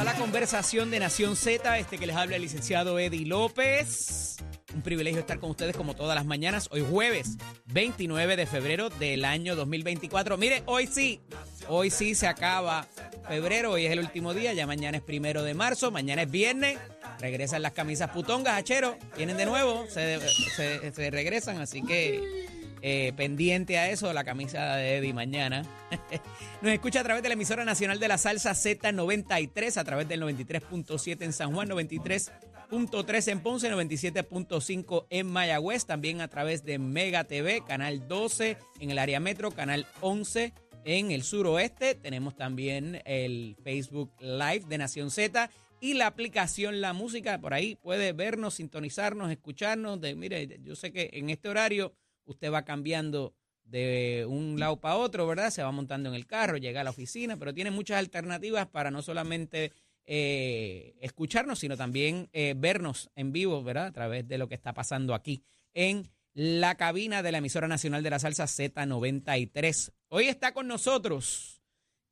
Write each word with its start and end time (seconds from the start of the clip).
a 0.00 0.04
la 0.04 0.14
conversación 0.14 0.90
de 0.90 0.98
Nación 0.98 1.36
Z, 1.36 1.78
este 1.78 1.98
que 1.98 2.06
les 2.06 2.16
habla 2.16 2.36
el 2.36 2.42
licenciado 2.42 2.98
Eddie 2.98 3.26
López. 3.26 4.38
Un 4.74 4.80
privilegio 4.80 5.20
estar 5.20 5.38
con 5.38 5.50
ustedes 5.50 5.76
como 5.76 5.94
todas 5.94 6.14
las 6.14 6.24
mañanas. 6.24 6.68
Hoy 6.72 6.82
jueves 6.88 7.36
29 7.66 8.36
de 8.36 8.46
febrero 8.46 8.88
del 8.88 9.26
año 9.26 9.56
2024. 9.56 10.38
Mire, 10.38 10.62
hoy 10.64 10.86
sí, 10.86 11.20
hoy 11.68 11.90
sí 11.90 12.14
se 12.14 12.28
acaba 12.28 12.86
febrero, 13.28 13.72
hoy 13.72 13.84
es 13.84 13.92
el 13.92 13.98
último 13.98 14.32
día, 14.32 14.54
ya 14.54 14.66
mañana 14.66 14.96
es 14.96 15.02
primero 15.02 15.42
de 15.42 15.52
marzo, 15.52 15.90
mañana 15.90 16.22
es 16.22 16.30
viernes, 16.30 16.78
regresan 17.18 17.60
las 17.60 17.72
camisas 17.72 18.08
putongas, 18.08 18.56
hachero, 18.56 18.96
vienen 19.18 19.36
de 19.36 19.44
nuevo, 19.44 19.84
se, 19.90 21.10
regresan, 21.10 21.60
así 21.60 21.82
que 21.82 22.48
eh, 22.82 23.12
pendiente 23.16 23.78
a 23.78 23.90
eso, 23.90 24.12
la 24.12 24.24
camisa 24.24 24.76
de 24.76 24.96
Eddie 24.96 25.12
mañana. 25.12 25.62
Nos 26.62 26.72
escucha 26.72 27.00
a 27.00 27.04
través 27.04 27.22
de 27.22 27.28
la 27.28 27.34
emisora 27.34 27.64
nacional 27.64 28.00
de 28.00 28.08
la 28.08 28.18
salsa 28.18 28.52
Z93, 28.52 29.76
a 29.76 29.84
través 29.84 30.08
del 30.08 30.22
93.7 30.22 31.22
en 31.22 31.32
San 31.32 31.52
Juan, 31.54 31.68
93.3 31.68 33.28
en 33.32 33.40
Ponce, 33.40 33.70
97.5 33.70 35.06
en 35.10 35.26
Mayagüez, 35.26 35.86
también 35.86 36.20
a 36.20 36.28
través 36.28 36.64
de 36.64 36.78
Mega 36.78 37.24
TV, 37.24 37.62
canal 37.66 38.06
12 38.08 38.56
en 38.80 38.90
el 38.90 38.98
área 38.98 39.20
metro, 39.20 39.50
canal 39.50 39.86
11 40.00 40.54
en 40.84 41.10
el 41.10 41.22
suroeste. 41.22 41.94
Tenemos 41.94 42.36
también 42.36 43.02
el 43.04 43.56
Facebook 43.62 44.12
Live 44.20 44.64
de 44.68 44.78
Nación 44.78 45.10
Z 45.10 45.50
y 45.80 45.94
la 45.94 46.06
aplicación 46.06 46.80
La 46.80 46.92
Música. 46.92 47.40
Por 47.40 47.54
ahí 47.54 47.76
puede 47.76 48.12
vernos, 48.12 48.54
sintonizarnos, 48.54 49.30
escucharnos. 49.30 50.00
De, 50.00 50.14
mire, 50.14 50.60
yo 50.62 50.76
sé 50.76 50.92
que 50.92 51.10
en 51.12 51.30
este 51.30 51.48
horario 51.48 51.94
usted 52.24 52.52
va 52.52 52.64
cambiando 52.64 53.34
de 53.64 54.26
un 54.28 54.58
lado 54.58 54.80
para 54.80 54.96
otro, 54.96 55.26
¿verdad? 55.26 55.50
Se 55.50 55.62
va 55.62 55.70
montando 55.70 56.08
en 56.08 56.14
el 56.14 56.26
carro, 56.26 56.56
llega 56.56 56.80
a 56.80 56.84
la 56.84 56.90
oficina, 56.90 57.36
pero 57.36 57.54
tiene 57.54 57.70
muchas 57.70 57.98
alternativas 57.98 58.66
para 58.66 58.90
no 58.90 59.00
solamente 59.00 59.72
eh, 60.04 60.96
escucharnos, 61.00 61.60
sino 61.60 61.76
también 61.76 62.28
eh, 62.32 62.54
vernos 62.56 63.10
en 63.14 63.32
vivo, 63.32 63.62
¿verdad? 63.62 63.86
A 63.86 63.92
través 63.92 64.26
de 64.26 64.38
lo 64.38 64.48
que 64.48 64.56
está 64.56 64.74
pasando 64.74 65.14
aquí 65.14 65.44
en 65.72 66.10
la 66.34 66.76
cabina 66.76 67.22
de 67.22 67.32
la 67.32 67.38
emisora 67.38 67.68
nacional 67.68 68.02
de 68.02 68.10
la 68.10 68.18
salsa 68.18 68.44
Z93. 68.44 69.92
Hoy 70.08 70.26
está 70.26 70.52
con 70.52 70.66
nosotros 70.66 71.59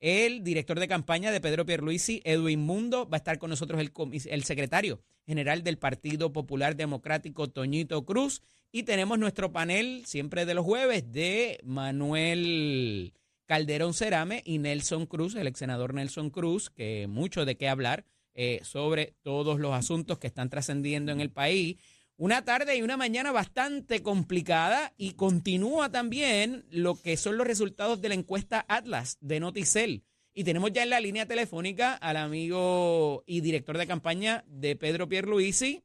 el 0.01 0.45
director 0.45 0.79
de 0.79 0.89
campaña 0.89 1.31
de 1.31 1.41
Pedro 1.41 1.67
Pierluisi, 1.67 2.21
Edwin 2.25 2.61
Mundo. 2.61 3.09
Va 3.09 3.17
a 3.17 3.19
estar 3.19 3.39
con 3.39 3.51
nosotros 3.51 3.81
el, 3.81 3.93
el 4.27 4.45
secretario 4.45 5.01
general 5.27 5.63
del 5.63 5.79
Partido 5.79 6.33
Popular 6.33 6.77
Democrático, 6.77 7.49
Toñito 7.49 8.05
Cruz. 8.05 8.43
Y 8.71 8.85
tenemos 8.85 9.19
nuestro 9.19 9.53
panel 9.53 10.05
siempre 10.07 10.47
de 10.47 10.55
los 10.55 10.65
jueves 10.65 11.11
de 11.13 11.59
Manuel 11.65 13.13
Calderón 13.47 13.95
Cerame 13.95 14.43
y 14.45 14.59
Nelson 14.59 15.07
Cruz, 15.07 15.35
el 15.35 15.47
ex 15.47 15.59
senador 15.59 15.95
Nelson 15.95 16.29
Cruz, 16.29 16.69
que 16.69 17.07
mucho 17.09 17.47
de 17.47 17.57
qué 17.57 17.69
hablar 17.69 18.05
eh, 18.35 18.61
sobre 18.63 19.15
todos 19.23 19.59
los 19.59 19.73
asuntos 19.73 20.19
que 20.19 20.27
están 20.27 20.51
trascendiendo 20.51 21.13
en 21.13 21.21
el 21.21 21.31
país. 21.31 21.77
Una 22.21 22.45
tarde 22.45 22.77
y 22.77 22.83
una 22.83 22.97
mañana 22.97 23.31
bastante 23.31 24.03
complicada 24.03 24.93
y 24.97 25.15
continúa 25.15 25.93
también 25.93 26.65
lo 26.69 26.97
que 27.01 27.17
son 27.17 27.39
los 27.39 27.47
resultados 27.47 28.03
de 28.03 28.09
la 28.09 28.17
encuesta 28.17 28.67
Atlas 28.69 29.19
de 29.21 29.39
Noticel. 29.39 30.03
Y 30.35 30.43
tenemos 30.43 30.73
ya 30.73 30.83
en 30.83 30.91
la 30.91 30.99
línea 30.99 31.27
telefónica 31.27 31.95
al 31.95 32.17
amigo 32.17 33.23
y 33.25 33.41
director 33.41 33.79
de 33.79 33.87
campaña 33.87 34.45
de 34.49 34.75
Pedro 34.75 35.09
Pierluisi, 35.09 35.85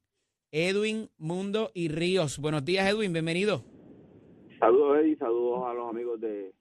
Edwin 0.52 1.12
Mundo 1.20 1.70
y 1.76 1.90
Ríos. 1.90 2.40
Buenos 2.40 2.66
días, 2.66 2.90
Edwin, 2.90 3.14
bienvenido. 3.14 3.64
Saludos, 4.60 5.02
Eddie, 5.02 5.18
saludos 5.18 5.70
a 5.70 5.74
los 5.76 5.88
amigos 5.88 6.20
de 6.20 6.52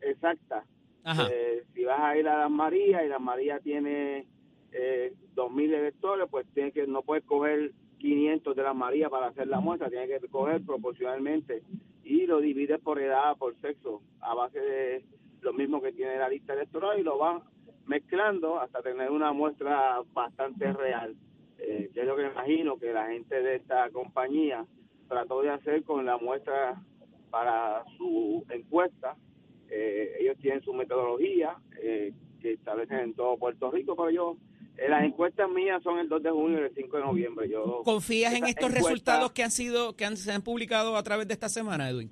exacta. 0.00 0.64
Eh, 1.30 1.64
si 1.74 1.84
vas 1.84 2.00
a 2.00 2.16
ir 2.16 2.26
a 2.28 2.38
Las 2.38 2.50
Marías 2.50 3.04
y 3.04 3.08
Las 3.08 3.20
Marías 3.20 3.62
tiene 3.62 4.26
eh, 4.72 5.12
2.000 5.34 5.74
electores, 5.74 6.26
pues 6.30 6.46
tiene 6.54 6.72
que 6.72 6.86
no 6.86 7.02
puedes 7.02 7.24
coger 7.24 7.72
500 7.98 8.54
de 8.56 8.62
Las 8.62 8.74
Marías 8.76 9.10
para 9.10 9.26
hacer 9.26 9.48
la 9.48 9.60
muestra, 9.60 9.90
tienes 9.90 10.08
que 10.20 10.28
coger 10.28 10.62
proporcionalmente 10.64 11.62
y 12.04 12.26
lo 12.26 12.40
divides 12.40 12.80
por 12.80 13.00
edad, 13.00 13.36
por 13.36 13.54
sexo, 13.60 14.00
a 14.20 14.34
base 14.34 14.60
de 14.60 15.04
lo 15.44 15.52
mismo 15.52 15.80
que 15.80 15.92
tiene 15.92 16.16
la 16.18 16.28
lista 16.28 16.54
electoral 16.54 16.98
y 16.98 17.02
lo 17.02 17.18
van 17.18 17.42
mezclando 17.86 18.58
hasta 18.60 18.82
tener 18.82 19.10
una 19.10 19.32
muestra 19.32 20.00
bastante 20.12 20.72
real. 20.72 21.14
Eh, 21.58 21.90
yo 21.94 22.02
es 22.02 22.08
lo 22.08 22.16
que 22.16 22.26
imagino 22.26 22.78
que 22.78 22.92
la 22.92 23.06
gente 23.08 23.42
de 23.42 23.56
esta 23.56 23.88
compañía 23.90 24.64
trató 25.08 25.42
de 25.42 25.50
hacer 25.50 25.84
con 25.84 26.04
la 26.06 26.16
muestra 26.18 26.80
para 27.30 27.84
su 27.96 28.44
encuesta. 28.50 29.16
Eh, 29.70 30.16
ellos 30.20 30.36
tienen 30.40 30.62
su 30.62 30.72
metodología 30.72 31.56
eh, 31.82 32.12
que 32.40 32.52
establecen 32.52 32.98
en 33.00 33.14
todo 33.14 33.36
Puerto 33.36 33.70
Rico, 33.70 33.94
pero 33.96 34.10
yo, 34.10 34.36
eh, 34.76 34.88
las 34.88 35.04
encuestas 35.04 35.48
mías 35.50 35.82
son 35.82 35.98
el 35.98 36.08
2 36.08 36.22
de 36.22 36.30
junio 36.30 36.60
y 36.60 36.62
el 36.64 36.74
5 36.74 36.96
de 36.96 37.02
noviembre. 37.02 37.48
Yo 37.48 37.82
¿Confías 37.84 38.34
en 38.34 38.44
estos 38.46 38.70
encuesta- 38.70 38.88
resultados 38.88 39.32
que 39.32 39.42
han 39.42 39.50
sido 39.50 39.94
que 39.96 40.04
han, 40.04 40.16
se 40.16 40.32
han 40.32 40.42
publicado 40.42 40.96
a 40.96 41.02
través 41.02 41.26
de 41.28 41.34
esta 41.34 41.48
semana, 41.48 41.88
Edwin? 41.90 42.10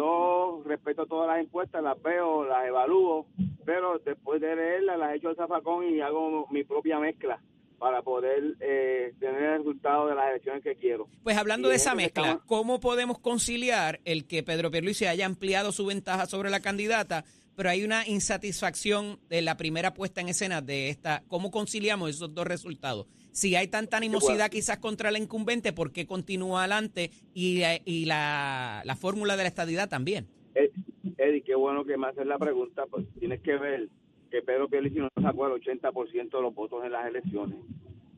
Yo 0.00 0.62
respeto 0.64 1.04
todas 1.04 1.28
las 1.28 1.44
encuestas, 1.44 1.82
las 1.82 2.00
veo, 2.02 2.44
las 2.46 2.66
evalúo, 2.66 3.26
pero 3.66 3.98
después 3.98 4.40
de 4.40 4.56
leerlas 4.56 4.98
las 4.98 5.14
echo 5.14 5.28
al 5.28 5.36
zafacón 5.36 5.84
y 5.94 6.00
hago 6.00 6.46
mi 6.50 6.64
propia 6.64 6.98
mezcla 6.98 7.38
para 7.78 8.00
poder 8.00 8.56
eh, 8.60 9.12
tener 9.20 9.42
el 9.42 9.58
resultado 9.58 10.06
de 10.06 10.14
las 10.14 10.30
elecciones 10.30 10.62
que 10.64 10.74
quiero. 10.76 11.06
Pues 11.22 11.36
hablando 11.36 11.68
Y 11.68 11.72
de 11.72 11.76
es 11.76 11.82
esa 11.82 11.94
mezcla, 11.94 12.22
estamos- 12.28 12.44
¿cómo 12.46 12.80
podemos 12.80 13.18
conciliar 13.18 14.00
el 14.06 14.26
que 14.26 14.42
Pedro 14.42 14.70
Pierluisi 14.70 15.04
haya 15.04 15.26
ampliado 15.26 15.70
su 15.70 15.84
ventaja 15.84 16.24
sobre 16.24 16.48
la 16.48 16.60
candidata, 16.60 17.24
pero 17.54 17.68
hay 17.68 17.84
una 17.84 18.06
insatisfacción 18.08 19.18
de 19.28 19.42
la 19.42 19.58
primera 19.58 19.92
puesta 19.92 20.22
en 20.22 20.30
escena 20.30 20.62
de 20.62 20.88
esta? 20.88 21.22
¿Cómo 21.28 21.50
conciliamos 21.50 22.08
esos 22.08 22.34
dos 22.34 22.46
resultados? 22.46 23.06
Si 23.32 23.54
hay 23.54 23.68
tanta 23.68 23.96
animosidad 23.96 24.50
quizás 24.50 24.78
contra 24.78 25.10
la 25.10 25.18
incumbente, 25.18 25.72
¿por 25.72 25.92
qué 25.92 26.06
continúa 26.06 26.60
adelante? 26.60 27.10
Y, 27.34 27.62
eh, 27.62 27.82
y 27.84 28.04
la, 28.06 28.82
la 28.84 28.96
fórmula 28.96 29.36
de 29.36 29.44
la 29.44 29.48
estadidad 29.48 29.88
también. 29.88 30.26
Ed- 30.54 30.70
Eddie, 31.18 31.42
qué 31.42 31.54
bueno 31.54 31.84
que 31.84 31.96
me 31.96 32.06
haces 32.08 32.26
la 32.26 32.38
pregunta, 32.38 32.86
pues 32.90 33.06
tienes 33.18 33.40
que 33.40 33.56
ver 33.56 33.88
que 34.30 34.42
Pedro 34.42 34.68
Pierluisi 34.68 34.98
no 35.00 35.08
sacó 35.20 35.46
el 35.46 35.60
80% 35.60 36.30
de 36.30 36.42
los 36.42 36.54
votos 36.54 36.84
en 36.84 36.92
las 36.92 37.06
elecciones. 37.06 37.58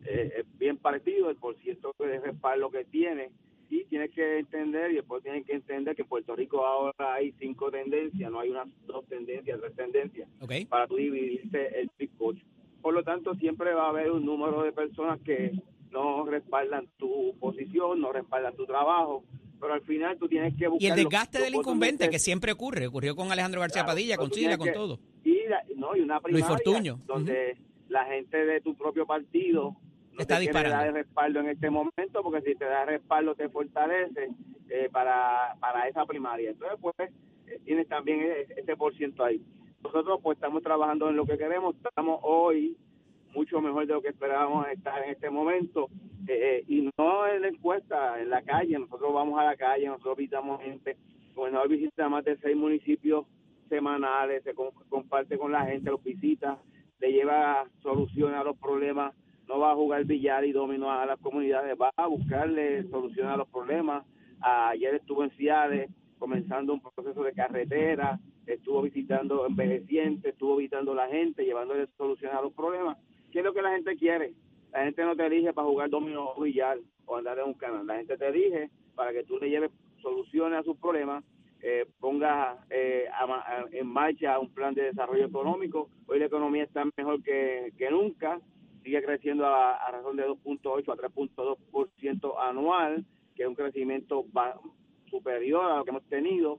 Eh, 0.04 0.32
es 0.40 0.58
bien 0.58 0.76
partido 0.78 1.30
el 1.30 1.36
porciento 1.36 1.94
de 1.98 2.20
respaldo 2.20 2.70
que 2.70 2.84
tiene 2.84 3.30
y 3.70 3.84
tienes 3.84 4.10
que 4.10 4.38
entender, 4.38 4.90
y 4.90 4.96
después 4.96 5.22
tienes 5.22 5.46
que 5.46 5.54
entender 5.54 5.94
que 5.96 6.02
en 6.02 6.08
Puerto 6.08 6.36
Rico 6.36 6.66
ahora 6.66 7.14
hay 7.14 7.32
cinco 7.38 7.70
tendencias, 7.70 8.30
no 8.30 8.40
hay 8.40 8.50
unas 8.50 8.68
dos 8.86 9.06
tendencias, 9.06 9.58
tres 9.60 9.74
tendencias, 9.74 10.28
para 10.68 10.86
tú 10.86 10.96
dividirte 10.96 11.80
el 11.80 11.90
bizcocho. 11.98 12.44
Por 12.82 12.94
lo 12.94 13.02
tanto, 13.02 13.34
siempre 13.36 13.72
va 13.74 13.86
a 13.86 13.90
haber 13.90 14.10
un 14.10 14.26
número 14.26 14.62
de 14.62 14.72
personas 14.72 15.20
que 15.20 15.52
no 15.92 16.24
respaldan 16.24 16.88
tu 16.98 17.36
posición, 17.38 18.00
no 18.00 18.12
respaldan 18.12 18.56
tu 18.56 18.66
trabajo, 18.66 19.24
pero 19.60 19.74
al 19.74 19.82
final 19.82 20.18
tú 20.18 20.28
tienes 20.28 20.56
que 20.56 20.66
buscar... 20.66 20.88
Y 20.88 20.90
el 20.90 20.96
desgaste 20.96 21.38
del 21.38 21.54
incumbente 21.54 22.10
que 22.10 22.18
siempre 22.18 22.50
ocurre, 22.50 22.88
ocurrió 22.88 23.14
con 23.14 23.30
Alejandro 23.30 23.60
García 23.60 23.84
Padilla, 23.84 24.16
con 24.16 24.30
Chile, 24.30 24.58
con 24.58 24.72
todo. 24.72 24.98
Y, 25.24 25.38
no, 25.76 25.94
y 25.96 26.00
una 26.00 26.20
primaria 26.20 26.98
donde 27.06 27.56
la 27.88 28.04
gente 28.06 28.44
de 28.44 28.60
tu 28.60 28.74
propio 28.74 29.06
partido 29.06 29.76
no 30.12 30.20
está 30.20 30.38
te 30.38 30.48
quiere 30.48 30.68
dar 30.68 30.92
respaldo 30.92 31.40
en 31.40 31.48
este 31.48 31.70
momento, 31.70 32.22
porque 32.22 32.42
si 32.42 32.54
te 32.56 32.64
da 32.64 32.84
respaldo 32.84 33.34
te 33.34 33.48
fortalece 33.48 34.30
eh, 34.68 34.88
para, 34.90 35.56
para 35.60 35.88
esa 35.88 36.04
primaria. 36.04 36.50
Entonces, 36.50 36.78
pues, 36.80 36.94
eh, 37.46 37.60
tienes 37.64 37.88
también 37.88 38.20
ese 38.56 38.76
por 38.76 38.94
ciento 38.96 39.24
ahí. 39.24 39.40
Nosotros, 39.82 40.20
pues, 40.22 40.36
estamos 40.36 40.62
trabajando 40.62 41.08
en 41.08 41.16
lo 41.16 41.26
que 41.26 41.38
queremos. 41.38 41.74
Estamos 41.76 42.20
hoy 42.22 42.76
mucho 43.34 43.60
mejor 43.60 43.86
de 43.86 43.94
lo 43.94 44.02
que 44.02 44.08
esperábamos 44.08 44.68
estar 44.68 45.02
en 45.04 45.10
este 45.10 45.30
momento. 45.30 45.88
Eh, 46.28 46.64
y 46.68 46.88
no 46.98 47.26
en 47.26 47.42
la 47.42 47.48
encuesta, 47.48 48.20
en 48.20 48.30
la 48.30 48.42
calle. 48.42 48.78
Nosotros 48.78 49.12
vamos 49.12 49.38
a 49.40 49.44
la 49.44 49.56
calle, 49.56 49.86
nosotros 49.86 50.16
visitamos 50.16 50.60
gente. 50.60 50.96
Bueno, 51.34 51.66
visita 51.66 52.08
más 52.08 52.24
de 52.24 52.36
seis 52.38 52.56
municipios 52.56 53.26
semanales, 53.68 54.44
se 54.44 54.54
comparte 54.54 55.38
con 55.38 55.50
la 55.50 55.64
gente, 55.64 55.90
los 55.90 56.02
visita, 56.04 56.58
le 57.00 57.10
lleva 57.10 57.64
soluciones 57.82 58.36
a 58.36 58.44
los 58.44 58.56
problemas 58.58 59.14
no 59.48 59.58
va 59.58 59.72
a 59.72 59.74
jugar 59.74 60.04
billar 60.04 60.44
y 60.44 60.52
dominó 60.52 60.90
a 60.90 61.06
las 61.06 61.18
comunidades, 61.20 61.76
va 61.80 61.90
a 61.96 62.06
buscarle 62.06 62.88
soluciones 62.88 63.32
a 63.32 63.36
los 63.36 63.48
problemas. 63.48 64.04
Ayer 64.40 64.94
estuvo 64.94 65.24
en 65.24 65.30
Ciales 65.32 65.90
comenzando 66.18 66.72
un 66.72 66.80
proceso 66.80 67.22
de 67.22 67.32
carretera, 67.32 68.18
estuvo 68.46 68.82
visitando 68.82 69.46
envejecientes, 69.46 70.32
estuvo 70.32 70.56
visitando 70.56 70.92
a 70.92 70.96
la 70.96 71.08
gente, 71.08 71.44
llevándole 71.44 71.86
soluciones 71.96 72.36
a 72.36 72.42
los 72.42 72.52
problemas. 72.52 72.98
¿Qué 73.30 73.38
es 73.38 73.44
lo 73.44 73.54
que 73.54 73.62
la 73.62 73.72
gente 73.72 73.96
quiere? 73.96 74.34
La 74.72 74.84
gente 74.84 75.04
no 75.04 75.16
te 75.16 75.26
elige 75.26 75.52
para 75.52 75.68
jugar 75.68 75.90
dominó 75.90 76.30
o 76.34 76.42
billar 76.42 76.78
o 77.06 77.16
andar 77.16 77.38
en 77.38 77.46
un 77.46 77.54
canal. 77.54 77.86
La 77.86 77.96
gente 77.96 78.16
te 78.16 78.28
elige 78.28 78.70
para 78.94 79.12
que 79.12 79.24
tú 79.24 79.38
le 79.38 79.50
lleves 79.50 79.70
soluciones 80.00 80.58
a 80.58 80.62
sus 80.62 80.76
problemas, 80.76 81.24
eh, 81.60 81.86
pongas 82.00 82.58
eh, 82.70 83.06
en 83.72 83.86
marcha 83.86 84.38
un 84.38 84.52
plan 84.52 84.74
de 84.74 84.82
desarrollo 84.84 85.26
económico. 85.26 85.88
Hoy 86.06 86.18
la 86.18 86.26
economía 86.26 86.64
está 86.64 86.84
mejor 86.96 87.22
que, 87.22 87.72
que 87.78 87.90
nunca 87.90 88.40
sigue 88.82 89.02
creciendo 89.02 89.46
a, 89.46 89.90
razón 89.90 90.16
de 90.16 90.26
2.8 90.26 90.92
a 90.92 90.96
3.2% 90.96 92.34
anual, 92.40 93.04
que 93.34 93.42
es 93.44 93.48
un 93.48 93.54
crecimiento 93.54 94.24
superior 95.08 95.70
a 95.70 95.76
lo 95.76 95.84
que 95.84 95.90
hemos 95.90 96.08
tenido, 96.08 96.58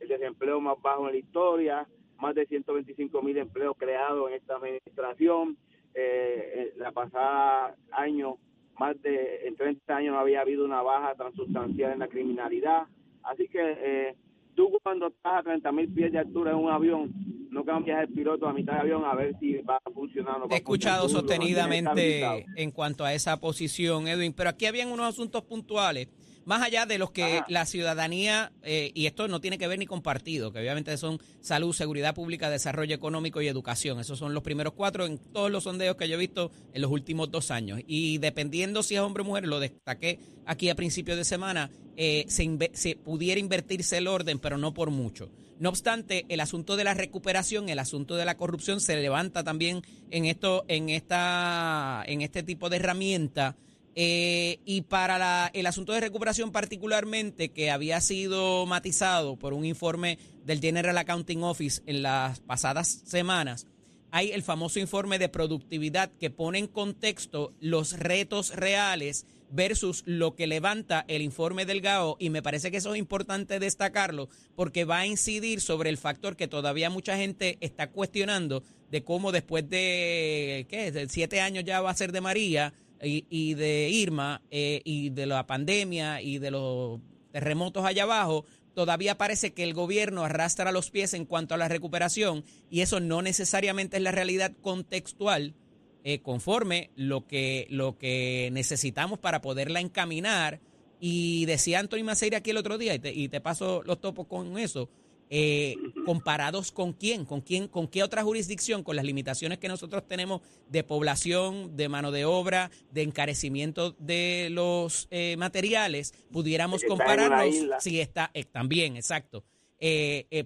el 0.00 0.08
desempleo 0.08 0.60
más 0.60 0.80
bajo 0.82 1.06
en 1.06 1.12
la 1.12 1.18
historia, 1.18 1.86
más 2.18 2.34
de 2.34 2.46
125 2.46 3.22
mil 3.22 3.36
empleos 3.38 3.76
creados 3.78 4.30
en 4.30 4.36
esta 4.36 4.56
administración, 4.56 5.56
eh, 5.94 6.72
la 6.76 6.92
pasada 6.92 7.74
año, 7.92 8.36
más 8.78 9.00
de 9.02 9.46
en 9.46 9.56
30 9.56 9.96
años 9.96 10.14
no 10.14 10.20
había 10.20 10.40
habido 10.40 10.64
una 10.64 10.82
baja 10.82 11.14
tan 11.14 11.34
sustancial 11.34 11.92
en 11.92 11.98
la 11.98 12.08
criminalidad, 12.08 12.84
así 13.22 13.48
que 13.48 13.58
eh, 13.60 14.16
tú 14.54 14.70
cuando 14.82 15.08
estás 15.08 15.40
a 15.40 15.42
30 15.42 15.72
mil 15.72 15.92
pies 15.92 16.12
de 16.12 16.18
altura 16.18 16.52
en 16.52 16.58
un 16.58 16.70
avión, 16.70 17.12
no 17.50 17.64
cambias 17.64 18.02
el 18.02 18.08
piloto 18.14 18.46
a 18.46 18.52
mitad 18.52 18.74
de 18.74 18.80
avión 18.80 19.04
a 19.04 19.14
ver 19.14 19.36
si 19.40 19.56
va 19.58 19.80
a 19.84 19.90
funcionar 19.90 20.36
o 20.36 20.38
no. 20.40 20.54
He 20.54 20.58
escuchado 20.58 21.08
sostenidamente 21.08 22.46
en 22.56 22.70
cuanto 22.70 23.04
a 23.04 23.12
esa 23.12 23.38
posición, 23.40 24.06
Edwin, 24.06 24.32
pero 24.32 24.50
aquí 24.50 24.66
habían 24.66 24.90
unos 24.90 25.06
asuntos 25.08 25.42
puntuales 25.42 26.08
más 26.50 26.62
allá 26.62 26.84
de 26.84 26.98
los 26.98 27.12
que 27.12 27.42
la 27.46 27.64
ciudadanía, 27.64 28.50
eh, 28.64 28.90
y 28.92 29.06
esto 29.06 29.28
no 29.28 29.40
tiene 29.40 29.56
que 29.56 29.68
ver 29.68 29.78
ni 29.78 29.86
con 29.86 30.02
partido, 30.02 30.52
que 30.52 30.58
obviamente 30.58 30.96
son 30.96 31.20
salud, 31.40 31.72
seguridad 31.72 32.12
pública, 32.12 32.50
desarrollo 32.50 32.92
económico 32.92 33.40
y 33.40 33.46
educación. 33.46 34.00
Esos 34.00 34.18
son 34.18 34.34
los 34.34 34.42
primeros 34.42 34.72
cuatro 34.72 35.06
en 35.06 35.18
todos 35.18 35.48
los 35.48 35.62
sondeos 35.62 35.94
que 35.94 36.08
yo 36.08 36.16
he 36.16 36.18
visto 36.18 36.50
en 36.74 36.82
los 36.82 36.90
últimos 36.90 37.30
dos 37.30 37.52
años. 37.52 37.78
Y 37.86 38.18
dependiendo 38.18 38.82
si 38.82 38.96
es 38.96 39.00
hombre 39.00 39.22
o 39.22 39.26
mujer, 39.26 39.46
lo 39.46 39.60
destaqué 39.60 40.18
aquí 40.44 40.68
a 40.70 40.74
principios 40.74 41.16
de 41.16 41.24
semana, 41.24 41.70
eh, 41.96 42.24
se, 42.26 42.70
se 42.72 42.96
pudiera 42.96 43.38
invertirse 43.38 43.98
el 43.98 44.08
orden, 44.08 44.40
pero 44.40 44.58
no 44.58 44.74
por 44.74 44.90
mucho. 44.90 45.30
No 45.60 45.68
obstante, 45.68 46.26
el 46.28 46.40
asunto 46.40 46.74
de 46.74 46.82
la 46.82 46.94
recuperación, 46.94 47.68
el 47.68 47.78
asunto 47.78 48.16
de 48.16 48.24
la 48.24 48.36
corrupción 48.36 48.80
se 48.80 48.96
levanta 48.96 49.44
también 49.44 49.82
en 50.10 50.24
esto, 50.24 50.64
en 50.66 50.88
esta, 50.88 52.02
en 52.08 52.22
este 52.22 52.42
tipo 52.42 52.70
de 52.70 52.78
herramienta 52.78 53.54
eh, 53.94 54.58
y 54.64 54.82
para 54.82 55.50
el 55.52 55.66
asunto 55.66 55.92
de 55.92 56.00
recuperación 56.00 56.52
particularmente, 56.52 57.50
que 57.50 57.70
había 57.70 58.00
sido 58.00 58.66
matizado 58.66 59.36
por 59.36 59.52
un 59.52 59.64
informe 59.64 60.18
del 60.44 60.60
General 60.60 60.96
Accounting 60.96 61.42
Office 61.42 61.82
en 61.86 62.02
las 62.02 62.40
pasadas 62.40 63.02
semanas, 63.04 63.66
hay 64.12 64.32
el 64.32 64.42
famoso 64.42 64.80
informe 64.80 65.18
de 65.18 65.28
productividad 65.28 66.10
que 66.18 66.30
pone 66.30 66.58
en 66.58 66.66
contexto 66.66 67.52
los 67.60 67.98
retos 67.98 68.54
reales 68.56 69.26
versus 69.50 70.02
lo 70.06 70.34
que 70.34 70.46
levanta 70.46 71.04
el 71.08 71.22
informe 71.22 71.66
del 71.66 71.80
GAO 71.80 72.16
y 72.18 72.30
me 72.30 72.42
parece 72.42 72.70
que 72.70 72.76
eso 72.76 72.94
es 72.94 72.98
importante 72.98 73.58
destacarlo 73.58 74.28
porque 74.54 74.84
va 74.84 75.00
a 75.00 75.06
incidir 75.06 75.60
sobre 75.60 75.90
el 75.90 75.98
factor 75.98 76.36
que 76.36 76.48
todavía 76.48 76.90
mucha 76.90 77.16
gente 77.16 77.58
está 77.60 77.90
cuestionando 77.90 78.62
de 78.90 79.02
cómo 79.02 79.32
después 79.32 79.68
de, 79.68 80.66
¿qué? 80.68 80.92
De 80.92 81.08
siete 81.08 81.40
años 81.40 81.64
ya 81.64 81.80
va 81.80 81.90
a 81.90 81.96
ser 81.96 82.12
de 82.12 82.20
María, 82.20 82.72
y, 83.02 83.54
de 83.54 83.88
Irma 83.90 84.42
eh, 84.50 84.82
y 84.84 85.10
de 85.10 85.26
la 85.26 85.46
pandemia 85.46 86.20
y 86.22 86.38
de 86.38 86.50
los 86.50 87.00
terremotos 87.32 87.84
allá 87.84 88.02
abajo, 88.02 88.44
todavía 88.74 89.16
parece 89.16 89.52
que 89.52 89.62
el 89.62 89.74
gobierno 89.74 90.24
arrastra 90.24 90.72
los 90.72 90.90
pies 90.90 91.14
en 91.14 91.24
cuanto 91.24 91.54
a 91.54 91.58
la 91.58 91.68
recuperación 91.68 92.44
y 92.70 92.80
eso 92.80 93.00
no 93.00 93.22
necesariamente 93.22 93.96
es 93.96 94.02
la 94.02 94.12
realidad 94.12 94.52
contextual 94.60 95.54
eh, 96.02 96.20
conforme 96.20 96.90
lo 96.96 97.26
que, 97.26 97.66
lo 97.68 97.98
que 97.98 98.48
necesitamos 98.52 99.18
para 99.18 99.42
poderla 99.42 99.80
encaminar. 99.80 100.60
Y 100.98 101.44
decía 101.46 101.78
Antonio 101.78 102.04
Maceira 102.04 102.38
aquí 102.38 102.50
el 102.50 102.56
otro 102.56 102.78
día, 102.78 102.94
y 102.94 102.98
te, 102.98 103.12
y 103.12 103.28
te 103.28 103.40
paso 103.40 103.82
los 103.84 104.00
topos 104.00 104.26
con 104.26 104.58
eso, 104.58 104.88
eh, 105.32 105.76
comparados 106.04 106.72
con 106.72 106.92
quién, 106.92 107.24
con 107.24 107.40
quién, 107.40 107.68
con 107.68 107.86
qué 107.86 108.02
otra 108.02 108.24
jurisdicción, 108.24 108.82
con 108.82 108.96
las 108.96 109.04
limitaciones 109.04 109.58
que 109.58 109.68
nosotros 109.68 110.04
tenemos 110.08 110.40
de 110.68 110.82
población, 110.82 111.76
de 111.76 111.88
mano 111.88 112.10
de 112.10 112.24
obra, 112.24 112.72
de 112.90 113.02
encarecimiento 113.02 113.92
de 114.00 114.48
los 114.50 115.06
eh, 115.12 115.36
materiales, 115.38 116.12
pudiéramos 116.32 116.82
compararnos, 116.82 117.54
si 117.78 118.00
está, 118.00 118.32
eh, 118.34 118.42
también, 118.44 118.96
exacto, 118.96 119.44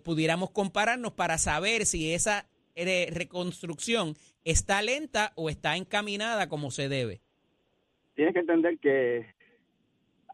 pudiéramos 0.04 0.50
compararnos 0.50 1.12
para 1.14 1.38
saber 1.38 1.86
si 1.86 2.12
esa 2.12 2.46
reconstrucción 2.76 4.14
está 4.44 4.82
lenta 4.82 5.32
o 5.34 5.48
está 5.48 5.78
encaminada 5.78 6.50
como 6.50 6.70
se 6.70 6.90
debe. 6.90 7.22
Tienes 8.14 8.34
que 8.34 8.40
entender 8.40 8.78
que 8.78 9.26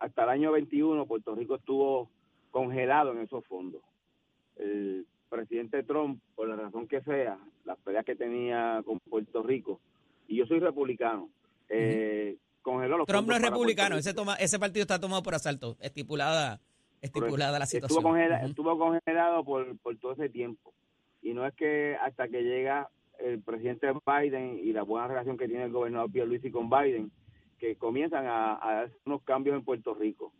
hasta 0.00 0.24
el 0.24 0.28
año 0.28 0.50
21 0.50 1.06
Puerto 1.06 1.36
Rico 1.36 1.54
estuvo 1.54 2.10
congelado 2.50 3.12
en 3.12 3.20
esos 3.20 3.46
fondos 3.46 3.80
el 4.60 5.06
presidente 5.28 5.82
Trump, 5.82 6.20
por 6.34 6.48
la 6.48 6.56
razón 6.56 6.86
que 6.86 7.00
sea, 7.02 7.38
las 7.64 7.78
peleas 7.78 8.04
que 8.04 8.16
tenía 8.16 8.82
con 8.84 8.98
Puerto 8.98 9.42
Rico, 9.42 9.80
y 10.28 10.36
yo 10.36 10.46
soy 10.46 10.60
republicano, 10.60 11.30
eh, 11.68 12.36
congeló 12.62 12.98
los 12.98 13.06
Trump 13.06 13.28
no 13.28 13.36
es 13.36 13.42
republicano, 13.42 13.96
ese, 13.96 14.12
toma, 14.12 14.34
ese 14.36 14.58
partido 14.58 14.82
está 14.82 15.00
tomado 15.00 15.22
por 15.22 15.34
asalto, 15.34 15.76
estipulada, 15.80 16.60
estipulada 17.00 17.58
la 17.58 17.66
situación. 17.66 17.98
Estuvo, 18.44 18.78
congelado 18.78 19.44
por, 19.44 19.78
por 19.78 19.96
todo 19.98 20.12
ese 20.12 20.28
tiempo. 20.28 20.72
Y 21.22 21.32
no 21.34 21.46
es 21.46 21.54
que 21.54 21.96
hasta 22.00 22.28
que 22.28 22.42
llega 22.42 22.88
el 23.18 23.42
presidente 23.42 23.88
Biden 24.06 24.58
y 24.58 24.72
la 24.72 24.82
buena 24.82 25.08
relación 25.08 25.36
que 25.36 25.48
tiene 25.48 25.64
el 25.64 25.72
gobernador 25.72 26.10
Pierluisi 26.10 26.50
con 26.50 26.70
Biden, 26.70 27.10
que 27.58 27.76
comienzan 27.76 28.26
a, 28.26 28.54
a 28.54 28.82
hacer 28.82 28.98
unos 29.04 29.22
cambios 29.22 29.56
en 29.56 29.64
Puerto 29.64 29.94
Rico. 29.94 30.32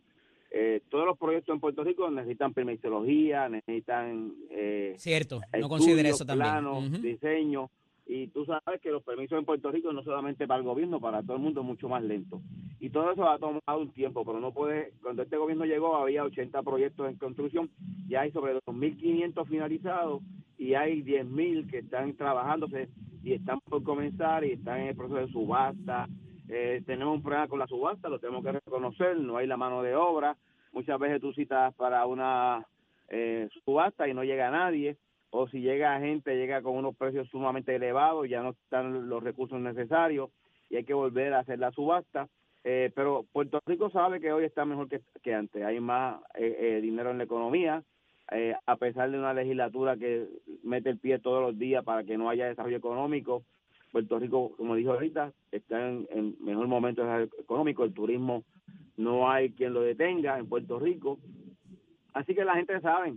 Eh, 0.53 0.81
todos 0.89 1.05
los 1.05 1.17
proyectos 1.17 1.53
en 1.53 1.61
Puerto 1.61 1.83
Rico 1.83 2.11
necesitan 2.11 2.53
permisología, 2.53 3.47
necesitan 3.47 4.33
eh, 4.49 4.95
cierto, 4.97 5.39
no 5.57 5.69
considera 5.69 6.09
eso 6.09 6.25
también, 6.25 6.49
planos, 6.49 7.01
diseño 7.01 7.69
y 8.13 8.27
tú 8.27 8.45
sabes 8.45 8.81
que 8.81 8.91
los 8.91 9.03
permisos 9.03 9.39
en 9.39 9.45
Puerto 9.45 9.71
Rico 9.71 9.93
no 9.93 10.03
solamente 10.03 10.45
para 10.45 10.59
el 10.59 10.65
gobierno, 10.65 10.99
para 10.99 11.23
todo 11.23 11.37
el 11.37 11.43
mundo 11.43 11.61
es 11.61 11.67
mucho 11.67 11.87
más 11.87 12.03
lento. 12.03 12.41
Y 12.81 12.89
todo 12.89 13.11
eso 13.11 13.29
ha 13.29 13.39
tomado 13.39 13.79
un 13.79 13.93
tiempo, 13.93 14.25
pero 14.25 14.41
no 14.41 14.51
puede, 14.51 14.91
cuando 15.01 15.23
este 15.23 15.37
gobierno 15.37 15.63
llegó 15.63 15.95
había 15.95 16.25
80 16.25 16.61
proyectos 16.63 17.09
en 17.09 17.15
construcción, 17.15 17.69
ya 18.09 18.21
hay 18.21 18.31
sobre 18.31 18.55
2.500 18.55 19.47
finalizados 19.47 20.21
y 20.57 20.73
hay 20.73 21.03
10.000 21.03 21.69
que 21.69 21.77
están 21.77 22.13
trabajándose 22.15 22.89
y 23.23 23.31
están 23.31 23.61
por 23.61 23.81
comenzar 23.83 24.43
y 24.43 24.53
están 24.53 24.81
en 24.81 24.87
el 24.89 24.95
proceso 24.95 25.19
de 25.19 25.31
subasta, 25.31 26.09
eh, 26.51 26.83
tenemos 26.85 27.15
un 27.15 27.23
problema 27.23 27.47
con 27.47 27.59
la 27.59 27.67
subasta, 27.67 28.09
lo 28.09 28.19
tenemos 28.19 28.43
que 28.43 28.51
reconocer, 28.51 29.17
no 29.17 29.37
hay 29.37 29.47
la 29.47 29.57
mano 29.57 29.81
de 29.81 29.95
obra. 29.95 30.35
Muchas 30.73 30.99
veces 30.99 31.21
tú 31.21 31.33
citas 31.33 31.73
para 31.75 32.05
una 32.05 32.65
eh, 33.09 33.49
subasta 33.65 34.07
y 34.07 34.13
no 34.13 34.23
llega 34.23 34.51
nadie, 34.51 34.97
o 35.31 35.47
si 35.47 35.61
llega 35.61 35.99
gente, 35.99 36.35
llega 36.35 36.61
con 36.61 36.75
unos 36.75 36.95
precios 36.95 37.27
sumamente 37.29 37.75
elevados, 37.75 38.29
ya 38.29 38.43
no 38.43 38.49
están 38.49 39.09
los 39.09 39.23
recursos 39.23 39.59
necesarios 39.59 40.29
y 40.69 40.75
hay 40.75 40.83
que 40.83 40.93
volver 40.93 41.33
a 41.33 41.39
hacer 41.39 41.57
la 41.57 41.71
subasta. 41.71 42.27
Eh, 42.63 42.91
pero 42.93 43.25
Puerto 43.31 43.59
Rico 43.65 43.89
sabe 43.89 44.19
que 44.19 44.31
hoy 44.31 44.45
está 44.45 44.65
mejor 44.65 44.87
que, 44.87 45.01
que 45.23 45.33
antes. 45.33 45.63
Hay 45.63 45.79
más 45.79 46.21
eh, 46.35 46.57
eh, 46.59 46.81
dinero 46.81 47.11
en 47.11 47.17
la 47.17 47.23
economía, 47.23 47.83
a 48.65 48.77
pesar 48.77 49.11
de 49.11 49.19
una 49.19 49.33
legislatura 49.33 49.97
que 49.97 50.25
mete 50.63 50.89
el 50.89 50.99
pie 50.99 51.19
todos 51.19 51.41
los 51.41 51.59
días 51.59 51.83
para 51.83 52.05
que 52.05 52.17
no 52.17 52.29
haya 52.29 52.45
desarrollo 52.45 52.77
económico. 52.77 53.43
Puerto 53.91 54.19
Rico, 54.19 54.53
como 54.57 54.75
dijo 54.75 54.93
ahorita, 54.93 55.33
está 55.51 55.89
en, 55.89 56.35
mejor 56.39 56.67
momento 56.67 57.03
económico. 57.39 57.83
El 57.83 57.93
turismo 57.93 58.43
no 58.97 59.29
hay 59.29 59.51
quien 59.51 59.73
lo 59.73 59.81
detenga 59.81 60.37
en 60.37 60.47
Puerto 60.47 60.79
Rico. 60.79 61.19
Así 62.13 62.33
que 62.35 62.45
la 62.45 62.55
gente 62.55 62.79
sabe, 62.81 63.15